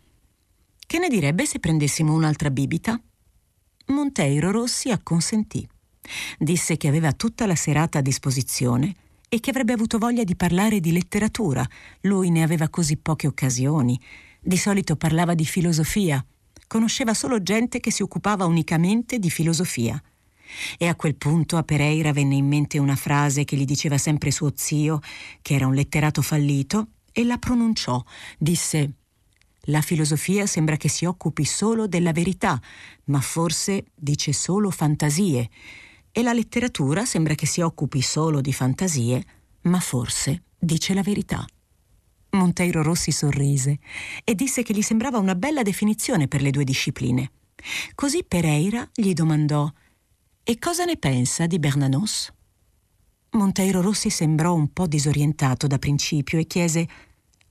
Che 0.87 0.97
ne 0.97 1.07
direbbe 1.07 1.45
se 1.45 1.59
prendessimo 1.59 2.11
un'altra 2.11 2.49
bibita? 2.49 2.99
Monteiro 3.89 4.49
Rossi 4.49 4.89
acconsentì. 4.89 5.69
Disse 6.39 6.77
che 6.77 6.87
aveva 6.87 7.13
tutta 7.13 7.45
la 7.45 7.53
serata 7.53 7.99
a 7.99 8.01
disposizione 8.01 8.95
e 9.29 9.39
che 9.39 9.51
avrebbe 9.51 9.73
avuto 9.73 9.99
voglia 9.99 10.23
di 10.23 10.35
parlare 10.35 10.79
di 10.79 10.91
letteratura. 10.91 11.63
Lui 12.01 12.31
ne 12.31 12.41
aveva 12.41 12.69
così 12.69 12.97
poche 12.97 13.27
occasioni. 13.27 14.01
Di 14.39 14.57
solito 14.57 14.95
parlava 14.95 15.35
di 15.35 15.45
filosofia. 15.45 16.25
Conosceva 16.65 17.13
solo 17.13 17.43
gente 17.43 17.79
che 17.79 17.91
si 17.91 18.01
occupava 18.01 18.45
unicamente 18.45 19.19
di 19.19 19.29
filosofia. 19.29 20.01
E 20.77 20.87
a 20.87 20.95
quel 20.95 21.15
punto 21.15 21.57
a 21.57 21.63
Pereira 21.63 22.11
venne 22.11 22.35
in 22.35 22.47
mente 22.47 22.77
una 22.77 22.95
frase 22.95 23.43
che 23.43 23.55
gli 23.55 23.65
diceva 23.65 23.97
sempre 23.97 24.31
suo 24.31 24.51
zio, 24.55 24.99
che 25.41 25.53
era 25.53 25.67
un 25.67 25.73
letterato 25.73 26.21
fallito, 26.21 26.87
e 27.11 27.23
la 27.23 27.37
pronunciò. 27.37 28.03
Disse 28.37 28.93
la 29.63 29.81
filosofia 29.81 30.45
sembra 30.45 30.77
che 30.77 30.89
si 30.89 31.05
occupi 31.05 31.45
solo 31.45 31.87
della 31.87 32.11
verità, 32.11 32.59
ma 33.05 33.19
forse 33.21 33.85
dice 33.93 34.33
solo 34.33 34.71
fantasie. 34.71 35.49
E 36.11 36.23
la 36.23 36.33
letteratura 36.33 37.05
sembra 37.05 37.35
che 37.35 37.45
si 37.45 37.61
occupi 37.61 38.01
solo 38.01 38.41
di 38.41 38.51
fantasie, 38.51 39.23
ma 39.63 39.79
forse 39.79 40.43
dice 40.57 40.93
la 40.93 41.03
verità. 41.03 41.45
Monteiro 42.31 42.83
Rossi 42.83 43.11
sorrise 43.11 43.79
e 44.23 44.33
disse 44.35 44.63
che 44.63 44.73
gli 44.73 44.81
sembrava 44.81 45.17
una 45.17 45.35
bella 45.35 45.61
definizione 45.61 46.27
per 46.27 46.41
le 46.41 46.51
due 46.51 46.63
discipline. 46.63 47.31
Così 47.95 48.23
Pereira 48.27 48.87
gli 48.93 49.13
domandò 49.13 49.71
e 50.49 50.57
cosa 50.57 50.83
ne 50.83 50.97
pensa 50.97 51.45
di 51.45 51.59
Bernanos? 51.59 52.33
Monteiro 53.33 53.81
Rossi 53.81 54.09
sembrò 54.09 54.51
un 54.55 54.73
po' 54.73 54.87
disorientato 54.87 55.67
da 55.67 55.77
principio 55.77 56.39
e 56.39 56.47
chiese 56.47 56.87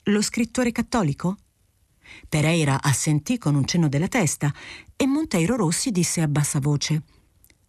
Lo 0.07 0.21
scrittore 0.21 0.73
cattolico? 0.73 1.37
Pereira 2.28 2.83
assentì 2.83 3.38
con 3.38 3.55
un 3.55 3.64
cenno 3.67 3.88
della 3.88 4.09
testa 4.09 4.52
e 4.97 5.07
Monteiro 5.07 5.55
Rossi 5.55 5.93
disse 5.93 6.23
a 6.23 6.26
bassa 6.26 6.59
voce 6.59 7.02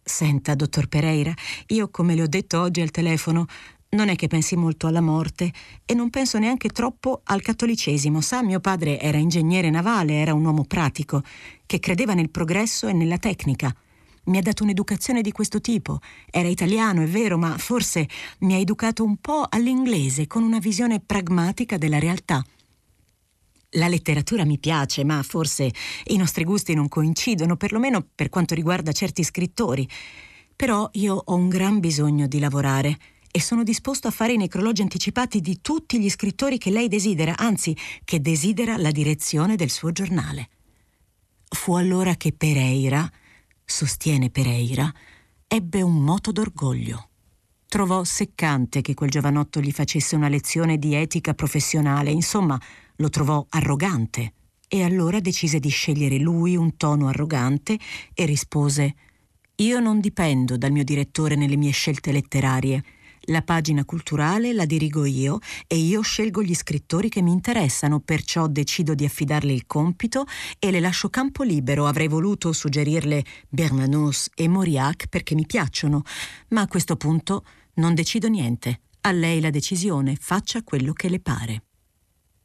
Senta, 0.02 0.56
dottor 0.56 0.88
Pereira, 0.88 1.32
io 1.68 1.90
come 1.90 2.16
le 2.16 2.24
ho 2.24 2.28
detto 2.28 2.60
oggi 2.60 2.82
al 2.82 2.90
telefono, 2.90 3.46
non 3.90 4.10
è 4.10 4.16
che 4.16 4.26
pensi 4.26 4.56
molto 4.56 4.88
alla 4.88 5.00
morte 5.00 5.54
e 5.86 5.94
non 5.94 6.10
penso 6.10 6.40
neanche 6.40 6.70
troppo 6.70 7.22
al 7.26 7.44
cattolicesimo. 7.44 8.20
Sa, 8.20 8.42
mio 8.42 8.62
padre 8.62 9.00
era 9.00 9.20
ingegnere 9.20 9.70
navale, 9.70 10.14
era 10.14 10.34
un 10.34 10.44
uomo 10.44 10.64
pratico, 10.64 11.22
che 11.68 11.78
credeva 11.78 12.16
nel 12.16 12.32
progresso 12.32 12.88
e 12.88 12.94
nella 12.94 13.20
tecnica 13.20 13.72
mi 14.26 14.38
ha 14.38 14.42
dato 14.42 14.64
un'educazione 14.64 15.22
di 15.22 15.32
questo 15.32 15.62
tipo. 15.62 16.00
Era 16.30 16.48
italiano, 16.48 17.02
è 17.02 17.08
vero, 17.08 17.38
ma 17.38 17.58
forse 17.58 18.08
mi 18.40 18.54
ha 18.54 18.58
educato 18.58 19.04
un 19.04 19.18
po' 19.18 19.46
all'inglese, 19.50 20.28
con 20.28 20.44
una 20.44 20.60
visione 20.60 21.00
pragmatica 21.00 21.78
della 21.78 22.00
realtà. 22.00 22.44
La 23.74 23.88
letteratura 23.88 24.46
mi 24.46 24.58
piace, 24.58 25.04
ma 25.04 25.22
forse 25.22 25.72
i 26.06 26.18
nostri 26.18 26.44
gusti 26.44 26.74
non 26.74 26.88
coincidono, 26.88 27.56
perlomeno 27.56 28.06
per 28.16 28.30
quanto 28.30 28.56
riguarda 28.56 28.92
certi 28.92 29.24
scrittori. 29.24 29.88
Però 30.56 30.90
io 30.94 31.22
ho 31.24 31.36
un 31.36 31.50
gran 31.50 31.80
bisogno 31.80 32.28
di 32.28 32.40
lavorare 32.40 32.98
e 33.32 33.40
sono 33.40 33.64
disposto 33.64 34.08
a 34.08 34.12
fare 34.12 34.34
i 34.34 34.38
necrologi 34.38 34.82
anticipati 34.82 35.40
di 35.40 35.62
tutti 35.62 36.00
gli 36.00 36.10
scrittori 36.10 36.58
che 36.58 36.72
lei 36.72 36.88
desidera, 36.88 37.38
anzi 37.38 37.78
che 38.04 38.20
desidera 38.22 38.76
la 38.76 38.92
direzione 38.92 39.56
del 39.56 39.70
suo 39.70 39.92
giornale. 39.92 40.50
Fu 41.48 41.74
allora 41.74 42.16
che 42.16 42.34
Pereira, 42.34 43.10
sostiene 43.70 44.30
Pereira, 44.30 44.92
ebbe 45.48 45.82
un 45.82 46.04
moto 46.04 46.32
d'orgoglio. 46.32 47.10
Trovò 47.68 48.04
seccante 48.04 48.82
che 48.82 48.96
quel 48.96 49.12
giovanotto 49.12 49.62
gli 49.62 49.72
facesse 49.72 50.16
una 50.16 50.28
lezione 50.28 50.80
di 50.80 50.96
etica 50.96 51.36
professionale, 51.36 52.10
insomma, 52.10 52.60
lo 52.96 53.10
trovò 53.10 53.46
arrogante. 53.50 54.34
E 54.68 54.84
allora 54.84 55.20
decise 55.20 55.60
di 55.60 55.70
scegliere 55.70 56.18
lui 56.18 56.56
un 56.56 56.78
tono 56.78 57.08
arrogante 57.08 57.78
e 58.14 58.26
rispose 58.26 58.96
Io 59.58 59.80
non 59.80 60.00
dipendo 60.00 60.58
dal 60.58 60.72
mio 60.72 60.84
direttore 60.84 61.36
nelle 61.36 61.58
mie 61.58 61.72
scelte 61.72 62.12
letterarie. 62.12 62.84
La 63.30 63.44
pagina 63.44 63.86
culturale 63.86 64.54
la 64.54 64.66
dirigo 64.66 65.06
io 65.06 65.38
e 65.68 65.78
io 65.78 66.02
scelgo 66.02 66.42
gli 66.42 66.56
scrittori 66.56 67.10
che 67.10 67.22
mi 67.22 67.32
interessano, 67.32 68.00
perciò 68.00 68.48
decido 68.48 68.96
di 68.96 69.06
affidarle 69.06 69.54
il 69.54 69.68
compito 69.68 70.26
e 70.58 70.72
le 70.72 70.80
lascio 70.80 71.10
campo 71.10 71.44
libero. 71.44 71.86
Avrei 71.86 72.08
voluto 72.08 72.52
suggerirle 72.52 73.24
Bernanos 73.48 74.30
e 74.34 74.48
Mauriac 74.48 75.08
perché 75.08 75.36
mi 75.36 75.46
piacciono, 75.46 76.02
ma 76.50 76.62
a 76.62 76.68
questo 76.68 76.96
punto 76.96 77.46
non 77.76 77.94
decido 77.94 78.28
niente. 78.28 78.82
A 79.02 79.12
lei 79.12 79.40
la 79.40 79.52
decisione, 79.52 80.18
faccia 80.20 80.64
quello 80.64 80.94
che 80.94 81.08
le 81.08 81.20
pare. 81.20 81.64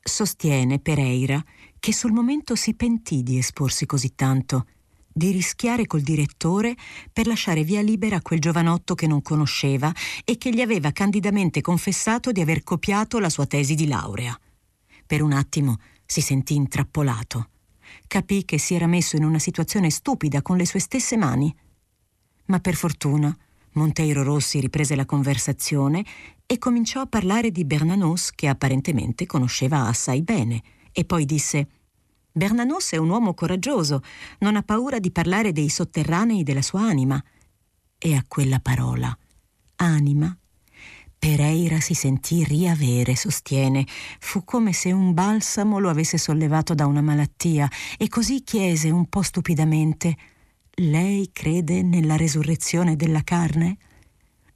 Sostiene 0.02 0.80
Pereira 0.80 1.42
che 1.80 1.94
sul 1.94 2.12
momento 2.12 2.54
si 2.56 2.74
pentì 2.74 3.22
di 3.22 3.38
esporsi 3.38 3.86
così 3.86 4.14
tanto 4.14 4.66
di 5.14 5.30
rischiare 5.30 5.86
col 5.86 6.00
direttore 6.00 6.74
per 7.12 7.28
lasciare 7.28 7.62
via 7.62 7.80
libera 7.80 8.20
quel 8.20 8.40
giovanotto 8.40 8.96
che 8.96 9.06
non 9.06 9.22
conosceva 9.22 9.92
e 10.24 10.36
che 10.36 10.50
gli 10.50 10.60
aveva 10.60 10.90
candidamente 10.90 11.60
confessato 11.60 12.32
di 12.32 12.40
aver 12.40 12.64
copiato 12.64 13.20
la 13.20 13.30
sua 13.30 13.46
tesi 13.46 13.76
di 13.76 13.86
laurea. 13.86 14.36
Per 15.06 15.22
un 15.22 15.32
attimo 15.32 15.78
si 16.04 16.20
sentì 16.20 16.54
intrappolato. 16.56 17.48
capì 18.06 18.44
che 18.44 18.58
si 18.58 18.74
era 18.74 18.86
messo 18.86 19.16
in 19.16 19.24
una 19.24 19.38
situazione 19.38 19.88
stupida 19.90 20.42
con 20.42 20.56
le 20.56 20.66
sue 20.66 20.80
stesse 20.80 21.16
mani. 21.16 21.54
Ma 22.46 22.58
per 22.58 22.74
fortuna 22.74 23.34
Monteiro 23.72 24.22
Rossi 24.22 24.60
riprese 24.60 24.94
la 24.94 25.06
conversazione 25.06 26.04
e 26.46 26.58
cominciò 26.58 27.00
a 27.00 27.06
parlare 27.06 27.50
di 27.50 27.64
Bernanos 27.64 28.30
che 28.32 28.48
apparentemente 28.48 29.26
conosceva 29.26 29.86
assai 29.86 30.22
bene 30.22 30.62
e 30.92 31.04
poi 31.04 31.24
disse 31.24 31.68
Bernanos 32.36 32.90
è 32.90 32.96
un 32.96 33.10
uomo 33.10 33.32
coraggioso, 33.32 34.02
non 34.40 34.56
ha 34.56 34.62
paura 34.64 34.98
di 34.98 35.12
parlare 35.12 35.52
dei 35.52 35.68
sotterranei 35.68 36.42
della 36.42 36.62
sua 36.62 36.80
anima. 36.80 37.22
E 37.96 38.16
a 38.16 38.24
quella 38.26 38.58
parola, 38.58 39.16
anima, 39.76 40.36
Pereira 41.16 41.78
si 41.78 41.94
sentì 41.94 42.42
riavere, 42.42 43.14
sostiene. 43.14 43.86
Fu 44.18 44.42
come 44.42 44.72
se 44.72 44.90
un 44.90 45.14
balsamo 45.14 45.78
lo 45.78 45.88
avesse 45.88 46.18
sollevato 46.18 46.74
da 46.74 46.86
una 46.86 47.02
malattia 47.02 47.70
e 47.96 48.08
così 48.08 48.42
chiese 48.42 48.90
un 48.90 49.08
po' 49.08 49.22
stupidamente 49.22 50.16
lei 50.78 51.30
crede 51.32 51.82
nella 51.82 52.16
resurrezione 52.16 52.96
della 52.96 53.22
carne? 53.22 53.76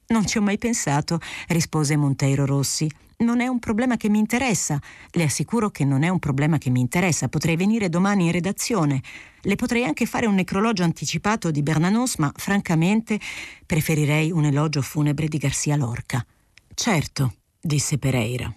Non 0.07 0.27
ci 0.27 0.37
ho 0.37 0.41
mai 0.41 0.57
pensato, 0.57 1.17
rispose 1.47 1.95
Monteiro 1.95 2.45
Rossi. 2.45 2.91
Non 3.21 3.41
è 3.41 3.47
un 3.47 3.59
problema 3.59 3.97
che 3.97 4.07
mi 4.07 4.17
interessa. 4.17 4.79
Le 5.11 5.23
assicuro 5.23 5.71
che 5.71 5.83
non 5.83 6.03
è 6.03 6.07
un 6.09 6.19
problema 6.19 6.57
che 6.57 6.69
mi 6.69 6.79
interessa. 6.79 7.27
Potrei 7.27 7.57
venire 7.57 7.89
domani 7.89 8.27
in 8.27 8.31
redazione. 8.31 9.01
Le 9.41 9.55
potrei 9.55 9.83
anche 9.83 10.05
fare 10.05 10.25
un 10.25 10.35
necrologio 10.35 10.83
anticipato 10.83 11.51
di 11.51 11.61
Bernanos, 11.61 12.15
ma 12.15 12.31
francamente 12.33 13.19
preferirei 13.65 14.31
un 14.31 14.45
elogio 14.45 14.81
funebre 14.81 15.27
di 15.27 15.37
Garcia 15.37 15.75
Lorca. 15.75 16.25
Certo, 16.73 17.33
disse 17.59 17.97
Pereira. 17.97 18.53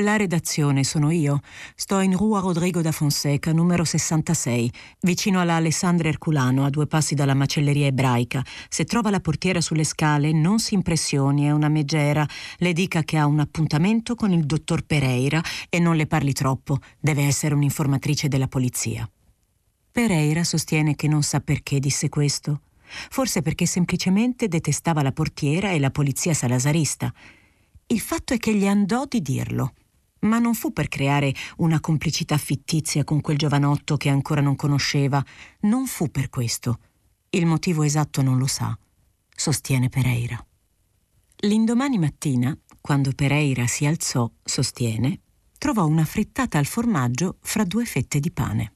La 0.00 0.16
redazione 0.16 0.84
sono 0.84 1.10
io. 1.10 1.40
Sto 1.74 1.98
in 1.98 2.16
Rua 2.16 2.38
Rodrigo 2.38 2.80
da 2.82 2.92
Fonseca, 2.92 3.52
numero 3.52 3.84
66, 3.84 4.70
vicino 5.00 5.40
alla 5.40 5.54
Alessandria 5.54 6.10
Erculano, 6.10 6.64
a 6.64 6.70
due 6.70 6.86
passi 6.86 7.16
dalla 7.16 7.34
macelleria 7.34 7.86
ebraica. 7.86 8.44
Se 8.68 8.84
trova 8.84 9.10
la 9.10 9.18
portiera 9.18 9.60
sulle 9.60 9.82
scale, 9.82 10.30
non 10.30 10.60
si 10.60 10.74
impressioni, 10.74 11.46
è 11.46 11.50
una 11.50 11.68
megera. 11.68 12.24
Le 12.58 12.72
dica 12.72 13.02
che 13.02 13.16
ha 13.16 13.26
un 13.26 13.40
appuntamento 13.40 14.14
con 14.14 14.30
il 14.30 14.44
dottor 14.44 14.82
Pereira 14.82 15.42
e 15.68 15.80
non 15.80 15.96
le 15.96 16.06
parli 16.06 16.32
troppo. 16.32 16.78
Deve 17.00 17.24
essere 17.24 17.54
un'informatrice 17.54 18.28
della 18.28 18.46
polizia. 18.46 19.08
Pereira 19.90 20.44
sostiene 20.44 20.94
che 20.94 21.08
non 21.08 21.22
sa 21.24 21.40
perché 21.40 21.80
disse 21.80 22.08
questo. 22.08 22.60
Forse 22.84 23.42
perché 23.42 23.66
semplicemente 23.66 24.46
detestava 24.46 25.02
la 25.02 25.12
portiera 25.12 25.70
e 25.70 25.80
la 25.80 25.90
polizia 25.90 26.34
salasarista. 26.34 27.12
Il 27.88 28.00
fatto 28.00 28.32
è 28.32 28.36
che 28.38 28.54
gli 28.54 28.66
andò 28.66 29.04
di 29.06 29.20
dirlo. 29.20 29.72
Ma 30.20 30.38
non 30.38 30.54
fu 30.54 30.72
per 30.72 30.88
creare 30.88 31.34
una 31.58 31.80
complicità 31.80 32.36
fittizia 32.36 33.04
con 33.04 33.20
quel 33.20 33.38
giovanotto 33.38 33.96
che 33.96 34.08
ancora 34.08 34.40
non 34.40 34.56
conosceva. 34.56 35.24
Non 35.60 35.86
fu 35.86 36.10
per 36.10 36.28
questo. 36.28 36.80
Il 37.30 37.46
motivo 37.46 37.82
esatto 37.82 38.22
non 38.22 38.38
lo 38.38 38.46
sa, 38.46 38.76
sostiene 39.34 39.88
Pereira. 39.88 40.42
L'indomani 41.42 41.98
mattina, 41.98 42.56
quando 42.80 43.12
Pereira 43.14 43.66
si 43.66 43.86
alzò, 43.86 44.28
sostiene, 44.42 45.20
trovò 45.58 45.86
una 45.86 46.04
frittata 46.04 46.58
al 46.58 46.66
formaggio 46.66 47.36
fra 47.40 47.64
due 47.64 47.84
fette 47.84 48.18
di 48.18 48.32
pane. 48.32 48.72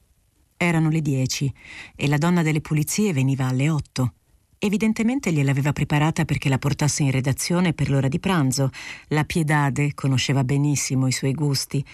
Erano 0.57 0.91
le 0.91 1.01
dieci 1.01 1.53
e 1.97 2.07
la 2.07 2.19
donna 2.19 2.43
delle 2.43 2.61
pulizie 2.61 3.13
veniva 3.13 3.47
alle 3.47 3.69
otto. 3.69 4.15
Evidentemente 4.65 5.33
gliel'aveva 5.33 5.73
preparata 5.73 6.25
perché 6.25 6.49
la 6.49 6.57
portasse 6.57 7.03
in 7.03 7.11
redazione 7.11 7.73
per 7.73 7.91
l'ora 7.91 8.07
di 8.07 8.21
pranzo. 8.21 8.71
La 9.09 9.25
Piedade 9.25 9.93
conosceva 9.93 10.45
benissimo 10.45 11.09
i 11.09 11.13
suoi 11.13 11.33
gusti 11.33 11.85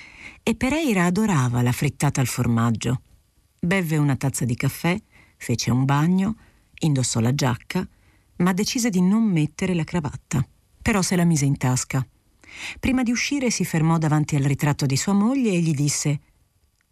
e 0.42 0.54
Pereira 0.54 1.06
adorava 1.06 1.62
la 1.62 1.72
frittata 1.72 2.20
al 2.20 2.26
formaggio. 2.26 3.00
Bevve 3.58 3.96
una 3.96 4.16
tazza 4.16 4.44
di 4.44 4.54
caffè, 4.54 5.00
fece 5.38 5.70
un 5.70 5.86
bagno, 5.86 6.36
indossò 6.80 7.20
la 7.20 7.34
giacca, 7.34 7.88
ma 8.36 8.52
decise 8.52 8.90
di 8.90 9.00
non 9.00 9.22
mettere 9.22 9.74
la 9.74 9.84
cravatta. 9.84 10.46
Però 10.82 11.00
se 11.00 11.16
la 11.16 11.24
mise 11.24 11.46
in 11.46 11.56
tasca. 11.56 12.06
Prima 12.78 13.02
di 13.02 13.10
uscire 13.10 13.50
si 13.50 13.64
fermò 13.64 13.96
davanti 13.96 14.36
al 14.36 14.42
ritratto 14.42 14.84
di 14.84 14.96
sua 14.98 15.14
moglie 15.14 15.52
e 15.52 15.60
gli 15.60 15.72
disse 15.72 16.20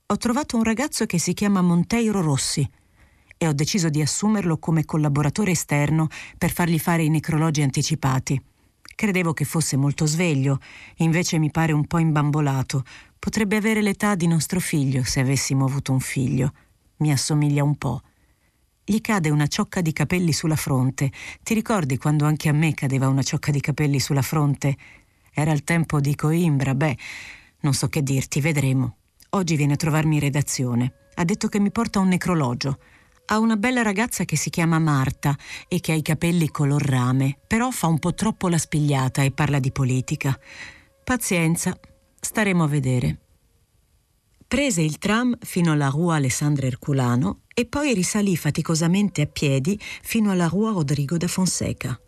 Ho 0.06 0.16
trovato 0.16 0.56
un 0.56 0.62
ragazzo 0.62 1.04
che 1.04 1.18
si 1.18 1.34
chiama 1.34 1.60
Monteiro 1.60 2.22
Rossi 2.22 2.66
e 3.38 3.46
ho 3.46 3.52
deciso 3.52 3.88
di 3.88 4.00
assumerlo 4.00 4.58
come 4.58 4.84
collaboratore 4.84 5.52
esterno 5.52 6.08
per 6.38 6.52
fargli 6.52 6.78
fare 6.78 7.02
i 7.02 7.08
necrologi 7.08 7.62
anticipati. 7.62 8.40
Credevo 8.94 9.34
che 9.34 9.44
fosse 9.44 9.76
molto 9.76 10.06
sveglio, 10.06 10.58
invece 10.96 11.38
mi 11.38 11.50
pare 11.50 11.72
un 11.72 11.86
po' 11.86 11.98
imbambolato. 11.98 12.82
Potrebbe 13.18 13.56
avere 13.56 13.82
l'età 13.82 14.14
di 14.14 14.26
nostro 14.26 14.58
figlio 14.58 15.04
se 15.04 15.20
avessimo 15.20 15.64
avuto 15.64 15.92
un 15.92 16.00
figlio. 16.00 16.52
Mi 16.98 17.12
assomiglia 17.12 17.62
un 17.62 17.76
po'. 17.76 18.00
Gli 18.82 19.00
cade 19.00 19.30
una 19.30 19.48
ciocca 19.48 19.80
di 19.80 19.92
capelli 19.92 20.32
sulla 20.32 20.56
fronte. 20.56 21.10
Ti 21.42 21.52
ricordi 21.52 21.98
quando 21.98 22.24
anche 22.24 22.48
a 22.48 22.52
me 22.52 22.72
cadeva 22.72 23.08
una 23.08 23.22
ciocca 23.22 23.50
di 23.50 23.60
capelli 23.60 24.00
sulla 24.00 24.22
fronte? 24.22 24.76
Era 25.32 25.52
il 25.52 25.64
tempo 25.64 26.00
di 26.00 26.14
Coimbra, 26.14 26.74
beh, 26.74 26.96
non 27.60 27.74
so 27.74 27.88
che 27.88 28.02
dirti, 28.02 28.40
vedremo. 28.40 28.96
Oggi 29.30 29.56
viene 29.56 29.74
a 29.74 29.76
trovarmi 29.76 30.14
in 30.14 30.20
redazione. 30.20 30.92
Ha 31.16 31.24
detto 31.24 31.48
che 31.48 31.58
mi 31.58 31.70
porta 31.70 31.98
un 31.98 32.08
necrologio. 32.08 32.78
Ha 33.28 33.38
una 33.38 33.56
bella 33.56 33.82
ragazza 33.82 34.24
che 34.24 34.36
si 34.36 34.50
chiama 34.50 34.78
Marta 34.78 35.36
e 35.66 35.80
che 35.80 35.90
ha 35.90 35.96
i 35.96 36.02
capelli 36.02 36.48
color 36.48 36.80
rame, 36.80 37.38
però 37.44 37.70
fa 37.72 37.88
un 37.88 37.98
po' 37.98 38.14
troppo 38.14 38.48
la 38.48 38.58
spigliata 38.58 39.22
e 39.22 39.32
parla 39.32 39.58
di 39.58 39.72
politica. 39.72 40.38
Pazienza, 41.02 41.76
staremo 42.20 42.62
a 42.62 42.68
vedere. 42.68 43.18
Prese 44.46 44.80
il 44.82 44.98
tram 44.98 45.36
fino 45.40 45.72
alla 45.72 45.88
Rua 45.88 46.14
Alessandro 46.14 46.66
Erculano 46.66 47.40
e 47.52 47.66
poi 47.66 47.94
risalì 47.94 48.36
faticosamente 48.36 49.22
a 49.22 49.26
piedi 49.26 49.76
fino 50.02 50.30
alla 50.30 50.46
Rua 50.46 50.70
Rodrigo 50.70 51.16
da 51.16 51.26
Fonseca. 51.26 52.00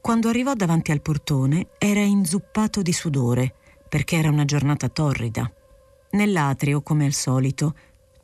Quando 0.00 0.28
arrivò 0.28 0.54
davanti 0.54 0.90
al 0.90 1.02
portone 1.02 1.68
era 1.78 2.00
inzuppato 2.00 2.82
di 2.82 2.92
sudore, 2.92 3.54
perché 3.88 4.16
era 4.16 4.28
una 4.28 4.44
giornata 4.44 4.88
torrida. 4.88 5.48
Nell'atrio, 6.12 6.82
come 6.82 7.04
al 7.04 7.12
solito, 7.12 7.74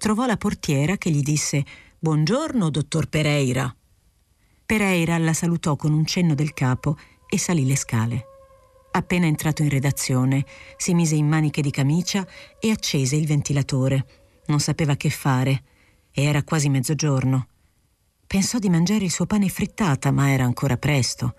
trovò 0.06 0.24
la 0.24 0.36
portiera 0.36 0.96
che 0.98 1.10
gli 1.10 1.20
disse 1.20 1.64
Buongiorno, 1.98 2.70
dottor 2.70 3.08
Pereira. 3.08 3.74
Pereira 4.64 5.18
la 5.18 5.32
salutò 5.32 5.74
con 5.74 5.92
un 5.92 6.06
cenno 6.06 6.36
del 6.36 6.54
capo 6.54 6.96
e 7.28 7.36
salì 7.40 7.66
le 7.66 7.74
scale. 7.74 8.24
Appena 8.92 9.26
entrato 9.26 9.62
in 9.62 9.68
redazione, 9.68 10.46
si 10.76 10.94
mise 10.94 11.16
in 11.16 11.26
maniche 11.26 11.60
di 11.60 11.72
camicia 11.72 12.24
e 12.60 12.70
accese 12.70 13.16
il 13.16 13.26
ventilatore. 13.26 14.06
Non 14.46 14.60
sapeva 14.60 14.94
che 14.94 15.10
fare 15.10 15.64
e 16.12 16.22
era 16.22 16.44
quasi 16.44 16.68
mezzogiorno. 16.68 17.48
Pensò 18.28 18.60
di 18.60 18.68
mangiare 18.68 19.02
il 19.02 19.10
suo 19.10 19.26
pane 19.26 19.48
frittata, 19.48 20.12
ma 20.12 20.30
era 20.30 20.44
ancora 20.44 20.76
presto. 20.76 21.34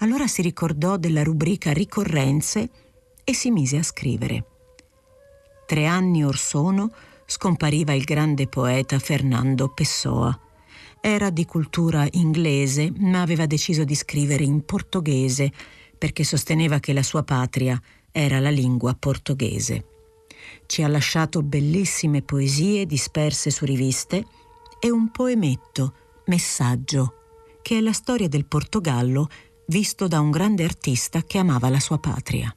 Allora 0.00 0.26
si 0.26 0.42
ricordò 0.42 0.98
della 0.98 1.22
rubrica 1.22 1.72
ricorrenze 1.72 2.68
e 3.24 3.32
si 3.32 3.50
mise 3.50 3.78
a 3.78 3.82
scrivere. 3.82 4.44
Tre 5.64 5.86
anni 5.86 6.22
or 6.22 6.36
sono 6.36 6.90
scompariva 7.32 7.94
il 7.94 8.04
grande 8.04 8.46
poeta 8.46 8.98
Fernando 8.98 9.68
Pessoa. 9.68 10.38
Era 11.00 11.30
di 11.30 11.46
cultura 11.46 12.06
inglese, 12.10 12.92
ma 12.98 13.22
aveva 13.22 13.46
deciso 13.46 13.84
di 13.84 13.94
scrivere 13.94 14.44
in 14.44 14.66
portoghese 14.66 15.50
perché 15.96 16.24
sosteneva 16.24 16.78
che 16.78 16.92
la 16.92 17.02
sua 17.02 17.22
patria 17.22 17.80
era 18.10 18.38
la 18.38 18.50
lingua 18.50 18.94
portoghese. 18.94 19.86
Ci 20.66 20.82
ha 20.82 20.88
lasciato 20.88 21.42
bellissime 21.42 22.20
poesie 22.20 22.84
disperse 22.84 23.50
su 23.50 23.64
riviste 23.64 24.26
e 24.78 24.90
un 24.90 25.10
poemetto, 25.10 25.94
Messaggio, 26.26 27.14
che 27.62 27.78
è 27.78 27.80
la 27.80 27.94
storia 27.94 28.28
del 28.28 28.44
Portogallo 28.44 29.28
visto 29.68 30.06
da 30.06 30.20
un 30.20 30.30
grande 30.30 30.64
artista 30.64 31.22
che 31.22 31.38
amava 31.38 31.70
la 31.70 31.80
sua 31.80 31.98
patria. 31.98 32.54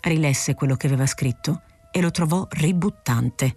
Rilesse 0.00 0.54
quello 0.54 0.76
che 0.76 0.88
aveva 0.88 1.06
scritto 1.06 1.62
e 1.90 2.00
lo 2.00 2.10
trovò 2.10 2.46
ributtante. 2.50 3.56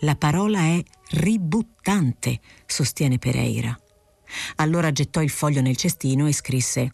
La 0.00 0.16
parola 0.16 0.60
è 0.60 0.82
ributtante, 1.10 2.40
sostiene 2.66 3.18
Pereira. 3.18 3.78
Allora 4.56 4.92
gettò 4.92 5.22
il 5.22 5.30
foglio 5.30 5.60
nel 5.60 5.76
cestino 5.76 6.26
e 6.26 6.32
scrisse 6.32 6.92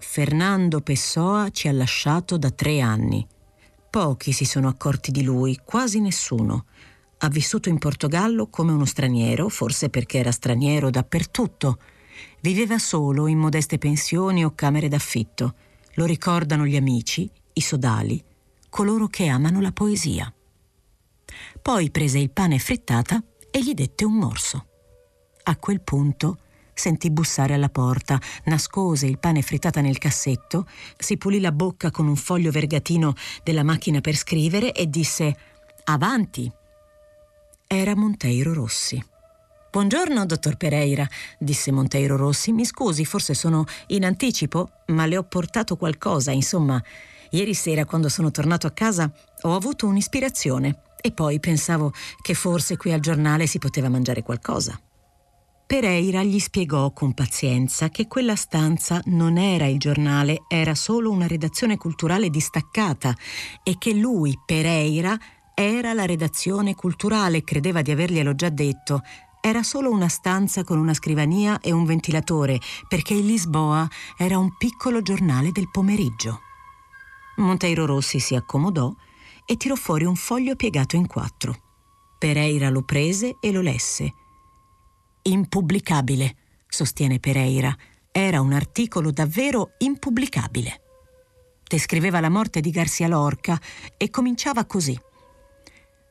Fernando 0.00 0.80
Pessoa 0.80 1.50
ci 1.50 1.66
ha 1.66 1.72
lasciato 1.72 2.38
da 2.38 2.50
tre 2.50 2.80
anni. 2.80 3.26
Pochi 3.90 4.32
si 4.32 4.44
sono 4.44 4.68
accorti 4.68 5.10
di 5.10 5.24
lui, 5.24 5.58
quasi 5.64 6.00
nessuno. 6.00 6.66
Ha 7.18 7.28
vissuto 7.28 7.68
in 7.68 7.78
Portogallo 7.78 8.46
come 8.48 8.70
uno 8.70 8.84
straniero, 8.84 9.48
forse 9.48 9.88
perché 9.88 10.18
era 10.18 10.30
straniero 10.30 10.90
dappertutto. 10.90 11.78
Viveva 12.40 12.78
solo 12.78 13.26
in 13.26 13.38
modeste 13.38 13.78
pensioni 13.78 14.44
o 14.44 14.54
camere 14.54 14.88
d'affitto. 14.88 15.54
Lo 15.94 16.04
ricordano 16.04 16.64
gli 16.64 16.76
amici, 16.76 17.28
i 17.54 17.60
sodali, 17.60 18.22
coloro 18.68 19.06
che 19.06 19.26
amano 19.26 19.60
la 19.60 19.72
poesia. 19.72 20.32
Poi 21.60 21.90
prese 21.90 22.18
il 22.18 22.30
pane 22.30 22.58
frittata 22.58 23.22
e 23.50 23.62
gli 23.62 23.74
dette 23.74 24.04
un 24.04 24.14
morso. 24.14 24.66
A 25.44 25.56
quel 25.56 25.80
punto 25.80 26.38
sentì 26.74 27.10
bussare 27.10 27.54
alla 27.54 27.68
porta, 27.68 28.20
nascose 28.44 29.06
il 29.06 29.18
pane 29.18 29.42
frittata 29.42 29.80
nel 29.80 29.98
cassetto, 29.98 30.66
si 30.96 31.16
pulì 31.16 31.40
la 31.40 31.52
bocca 31.52 31.90
con 31.90 32.06
un 32.06 32.16
foglio 32.16 32.50
vergatino 32.50 33.14
della 33.42 33.64
macchina 33.64 34.00
per 34.00 34.14
scrivere 34.14 34.72
e 34.72 34.88
disse 34.88 35.36
Avanti. 35.84 36.50
era 37.66 37.96
Monteiro 37.96 38.54
Rossi. 38.54 39.02
Buongiorno, 39.70 40.24
dottor 40.24 40.56
Pereira, 40.56 41.06
disse 41.38 41.70
Monteiro 41.70 42.16
Rossi. 42.16 42.52
Mi 42.52 42.64
scusi, 42.64 43.04
forse 43.04 43.34
sono 43.34 43.64
in 43.88 44.04
anticipo, 44.04 44.70
ma 44.86 45.04
le 45.04 45.18
ho 45.18 45.24
portato 45.24 45.76
qualcosa, 45.76 46.30
insomma. 46.30 46.82
Ieri 47.30 47.54
sera, 47.54 47.84
quando 47.84 48.08
sono 48.08 48.30
tornato 48.30 48.66
a 48.66 48.72
casa, 48.72 49.12
ho 49.42 49.54
avuto 49.54 49.86
un'ispirazione 49.86 50.82
e 51.00 51.12
poi 51.12 51.40
pensavo 51.40 51.92
che 52.20 52.34
forse 52.34 52.76
qui 52.76 52.92
al 52.92 53.00
giornale 53.00 53.46
si 53.46 53.58
poteva 53.58 53.88
mangiare 53.88 54.22
qualcosa. 54.22 54.80
Pereira 55.68 56.22
gli 56.22 56.38
spiegò 56.38 56.92
con 56.92 57.12
pazienza 57.12 57.90
che 57.90 58.06
quella 58.06 58.36
stanza 58.36 59.02
non 59.06 59.36
era 59.36 59.66
il 59.66 59.78
giornale, 59.78 60.44
era 60.48 60.74
solo 60.74 61.10
una 61.10 61.26
redazione 61.26 61.76
culturale 61.76 62.30
distaccata 62.30 63.14
e 63.62 63.76
che 63.76 63.92
lui, 63.92 64.34
Pereira, 64.46 65.14
era 65.54 65.92
la 65.92 66.06
redazione 66.06 66.74
culturale, 66.74 67.44
credeva 67.44 67.82
di 67.82 67.90
averglielo 67.90 68.34
già 68.34 68.48
detto. 68.48 69.02
Era 69.42 69.62
solo 69.62 69.90
una 69.90 70.08
stanza 70.08 70.64
con 70.64 70.78
una 70.78 70.94
scrivania 70.94 71.60
e 71.60 71.70
un 71.70 71.84
ventilatore, 71.84 72.58
perché 72.88 73.12
il 73.12 73.26
Lisboa 73.26 73.86
era 74.16 74.38
un 74.38 74.56
piccolo 74.56 75.02
giornale 75.02 75.52
del 75.52 75.68
pomeriggio. 75.70 76.47
Monteiro 77.38 77.86
Rossi 77.86 78.20
si 78.20 78.34
accomodò 78.34 78.94
e 79.44 79.56
tirò 79.56 79.74
fuori 79.74 80.04
un 80.04 80.14
foglio 80.14 80.54
piegato 80.54 80.94
in 80.96 81.06
quattro. 81.06 81.62
Pereira 82.18 82.68
lo 82.70 82.82
prese 82.82 83.36
e 83.40 83.50
lo 83.50 83.60
lesse 83.60 84.12
impubblicabile, 85.28 86.36
sostiene 86.68 87.18
Pereira. 87.18 87.74
Era 88.10 88.40
un 88.40 88.52
articolo 88.52 89.10
davvero 89.10 89.72
impubblicabile. 89.78 90.82
Descriveva 91.66 92.20
la 92.20 92.30
morte 92.30 92.60
di 92.60 92.70
Garcia 92.70 93.06
Lorca 93.06 93.60
e 93.96 94.10
cominciava 94.10 94.64
così. 94.64 94.98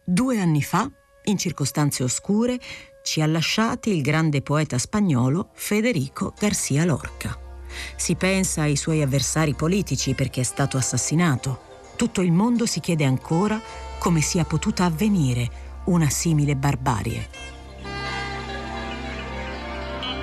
Due 0.06 0.40
anni 0.40 0.62
fa, 0.62 0.90
in 1.26 1.38
circostanze 1.38 2.04
oscure, 2.04 2.60
ci 3.04 3.22
ha 3.22 3.26
lasciati 3.26 3.90
il 3.90 4.02
grande 4.02 4.42
poeta 4.42 4.78
spagnolo 4.78 5.50
Federico 5.54 6.34
Garcia 6.38 6.86
Lorca. 6.86 7.47
Si 7.96 8.16
pensa 8.16 8.62
ai 8.62 8.76
suoi 8.76 9.02
avversari 9.02 9.54
politici 9.54 10.14
perché 10.14 10.42
è 10.42 10.44
stato 10.44 10.78
assassinato. 10.78 11.62
Tutto 11.96 12.22
il 12.22 12.32
mondo 12.32 12.66
si 12.66 12.80
chiede 12.80 13.06
ancora 13.06 13.62
come 14.00 14.22
sia 14.22 14.44
potuta 14.44 14.86
avvenire 14.86 15.66
una 15.86 16.10
simile 16.10 16.56
barbarie. 16.56 17.30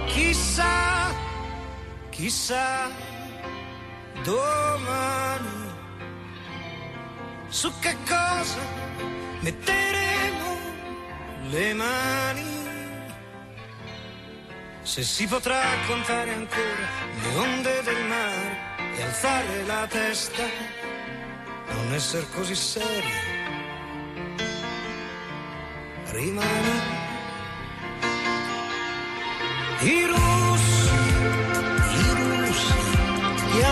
Chissà, 0.07 1.12
chissà, 2.11 2.90
domani 4.23 5.64
su 7.49 7.71
che 7.81 7.97
cosa 8.05 8.61
metteremo 9.40 10.57
le 11.51 11.75
mani. 11.75 12.63
Se 14.85 15.03
si 15.03 15.27
potrà 15.27 15.62
contare 15.87 16.35
ancora 16.35 16.88
le 17.23 17.37
onde 17.38 17.83
del 17.83 18.05
mare 18.05 18.97
e 18.97 19.03
alzare 19.03 19.64
la 19.64 19.87
testa, 19.88 20.44
non 21.73 21.94
essere 21.94 22.27
così 22.35 22.55
seri. 22.55 23.12
Rimani 26.11 27.03
i 29.81 30.07
russi, 30.07 30.90
i 31.90 32.14
russi, 32.14 32.75
gli 33.53 33.62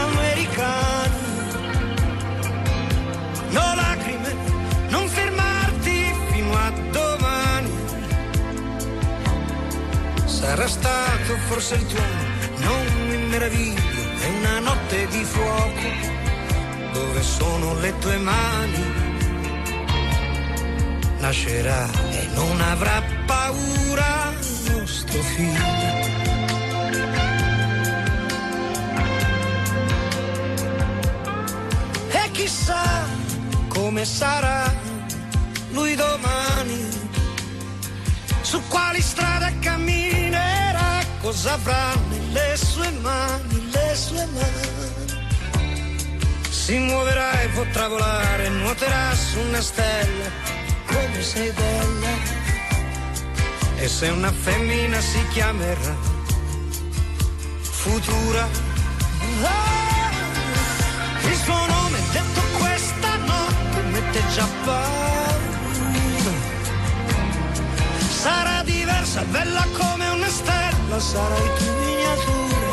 Sarà 10.52 10.68
stato 10.68 11.34
forse 11.48 11.76
il 11.76 11.86
tuo, 11.86 12.02
non 12.56 13.08
mi 13.08 13.16
meraviglio, 13.28 13.80
è 14.20 14.26
una 14.36 14.58
notte 14.58 15.06
di 15.06 15.24
fuoco, 15.24 15.88
dove 16.92 17.22
sono 17.22 17.74
le 17.80 17.98
tue 18.00 18.18
mani. 18.18 18.84
Nascerà 21.20 21.88
e 22.10 22.28
non 22.34 22.60
avrà 22.60 23.02
paura 23.24 24.34
nostro 24.68 25.22
figlio. 25.22 26.10
chissà 32.32 33.06
come 33.68 34.04
sarà 34.04 34.70
lui 35.70 35.94
domani, 35.94 36.88
su 38.42 38.60
quali 38.68 39.00
strade 39.00 39.58
camminerà, 39.60 40.21
cosa 41.22 41.52
avrà 41.52 41.94
nelle 42.10 42.56
sue 42.56 42.90
mani, 43.00 43.70
le 43.70 43.94
sue 43.94 44.26
mani. 44.34 44.90
Si 46.50 46.76
muoverà 46.78 47.40
e 47.40 47.48
potrà 47.48 47.86
volare, 47.88 48.48
nuoterà 48.48 49.14
su 49.14 49.38
una 49.38 49.60
stella, 49.60 50.28
come 50.86 51.22
sei 51.22 51.50
bella. 51.52 52.40
E 53.76 53.88
se 53.88 54.08
una 54.08 54.32
femmina 54.32 55.00
si 55.00 55.24
chiamerà 55.28 55.94
futura. 57.60 58.48
Ah, 59.42 60.10
il 61.30 61.36
suo 61.44 61.66
nome 61.66 61.98
detto 62.12 62.40
questa 62.58 63.16
notte 63.16 63.80
mette 63.90 64.20
già 64.34 64.46
paura. 64.64 66.32
Sarà 68.22 68.62
diversa, 68.62 69.22
bella 69.22 69.66
come 69.72 70.01
la 70.92 70.98
y 70.98 71.58
tu 71.58 71.72
niña. 71.80 72.71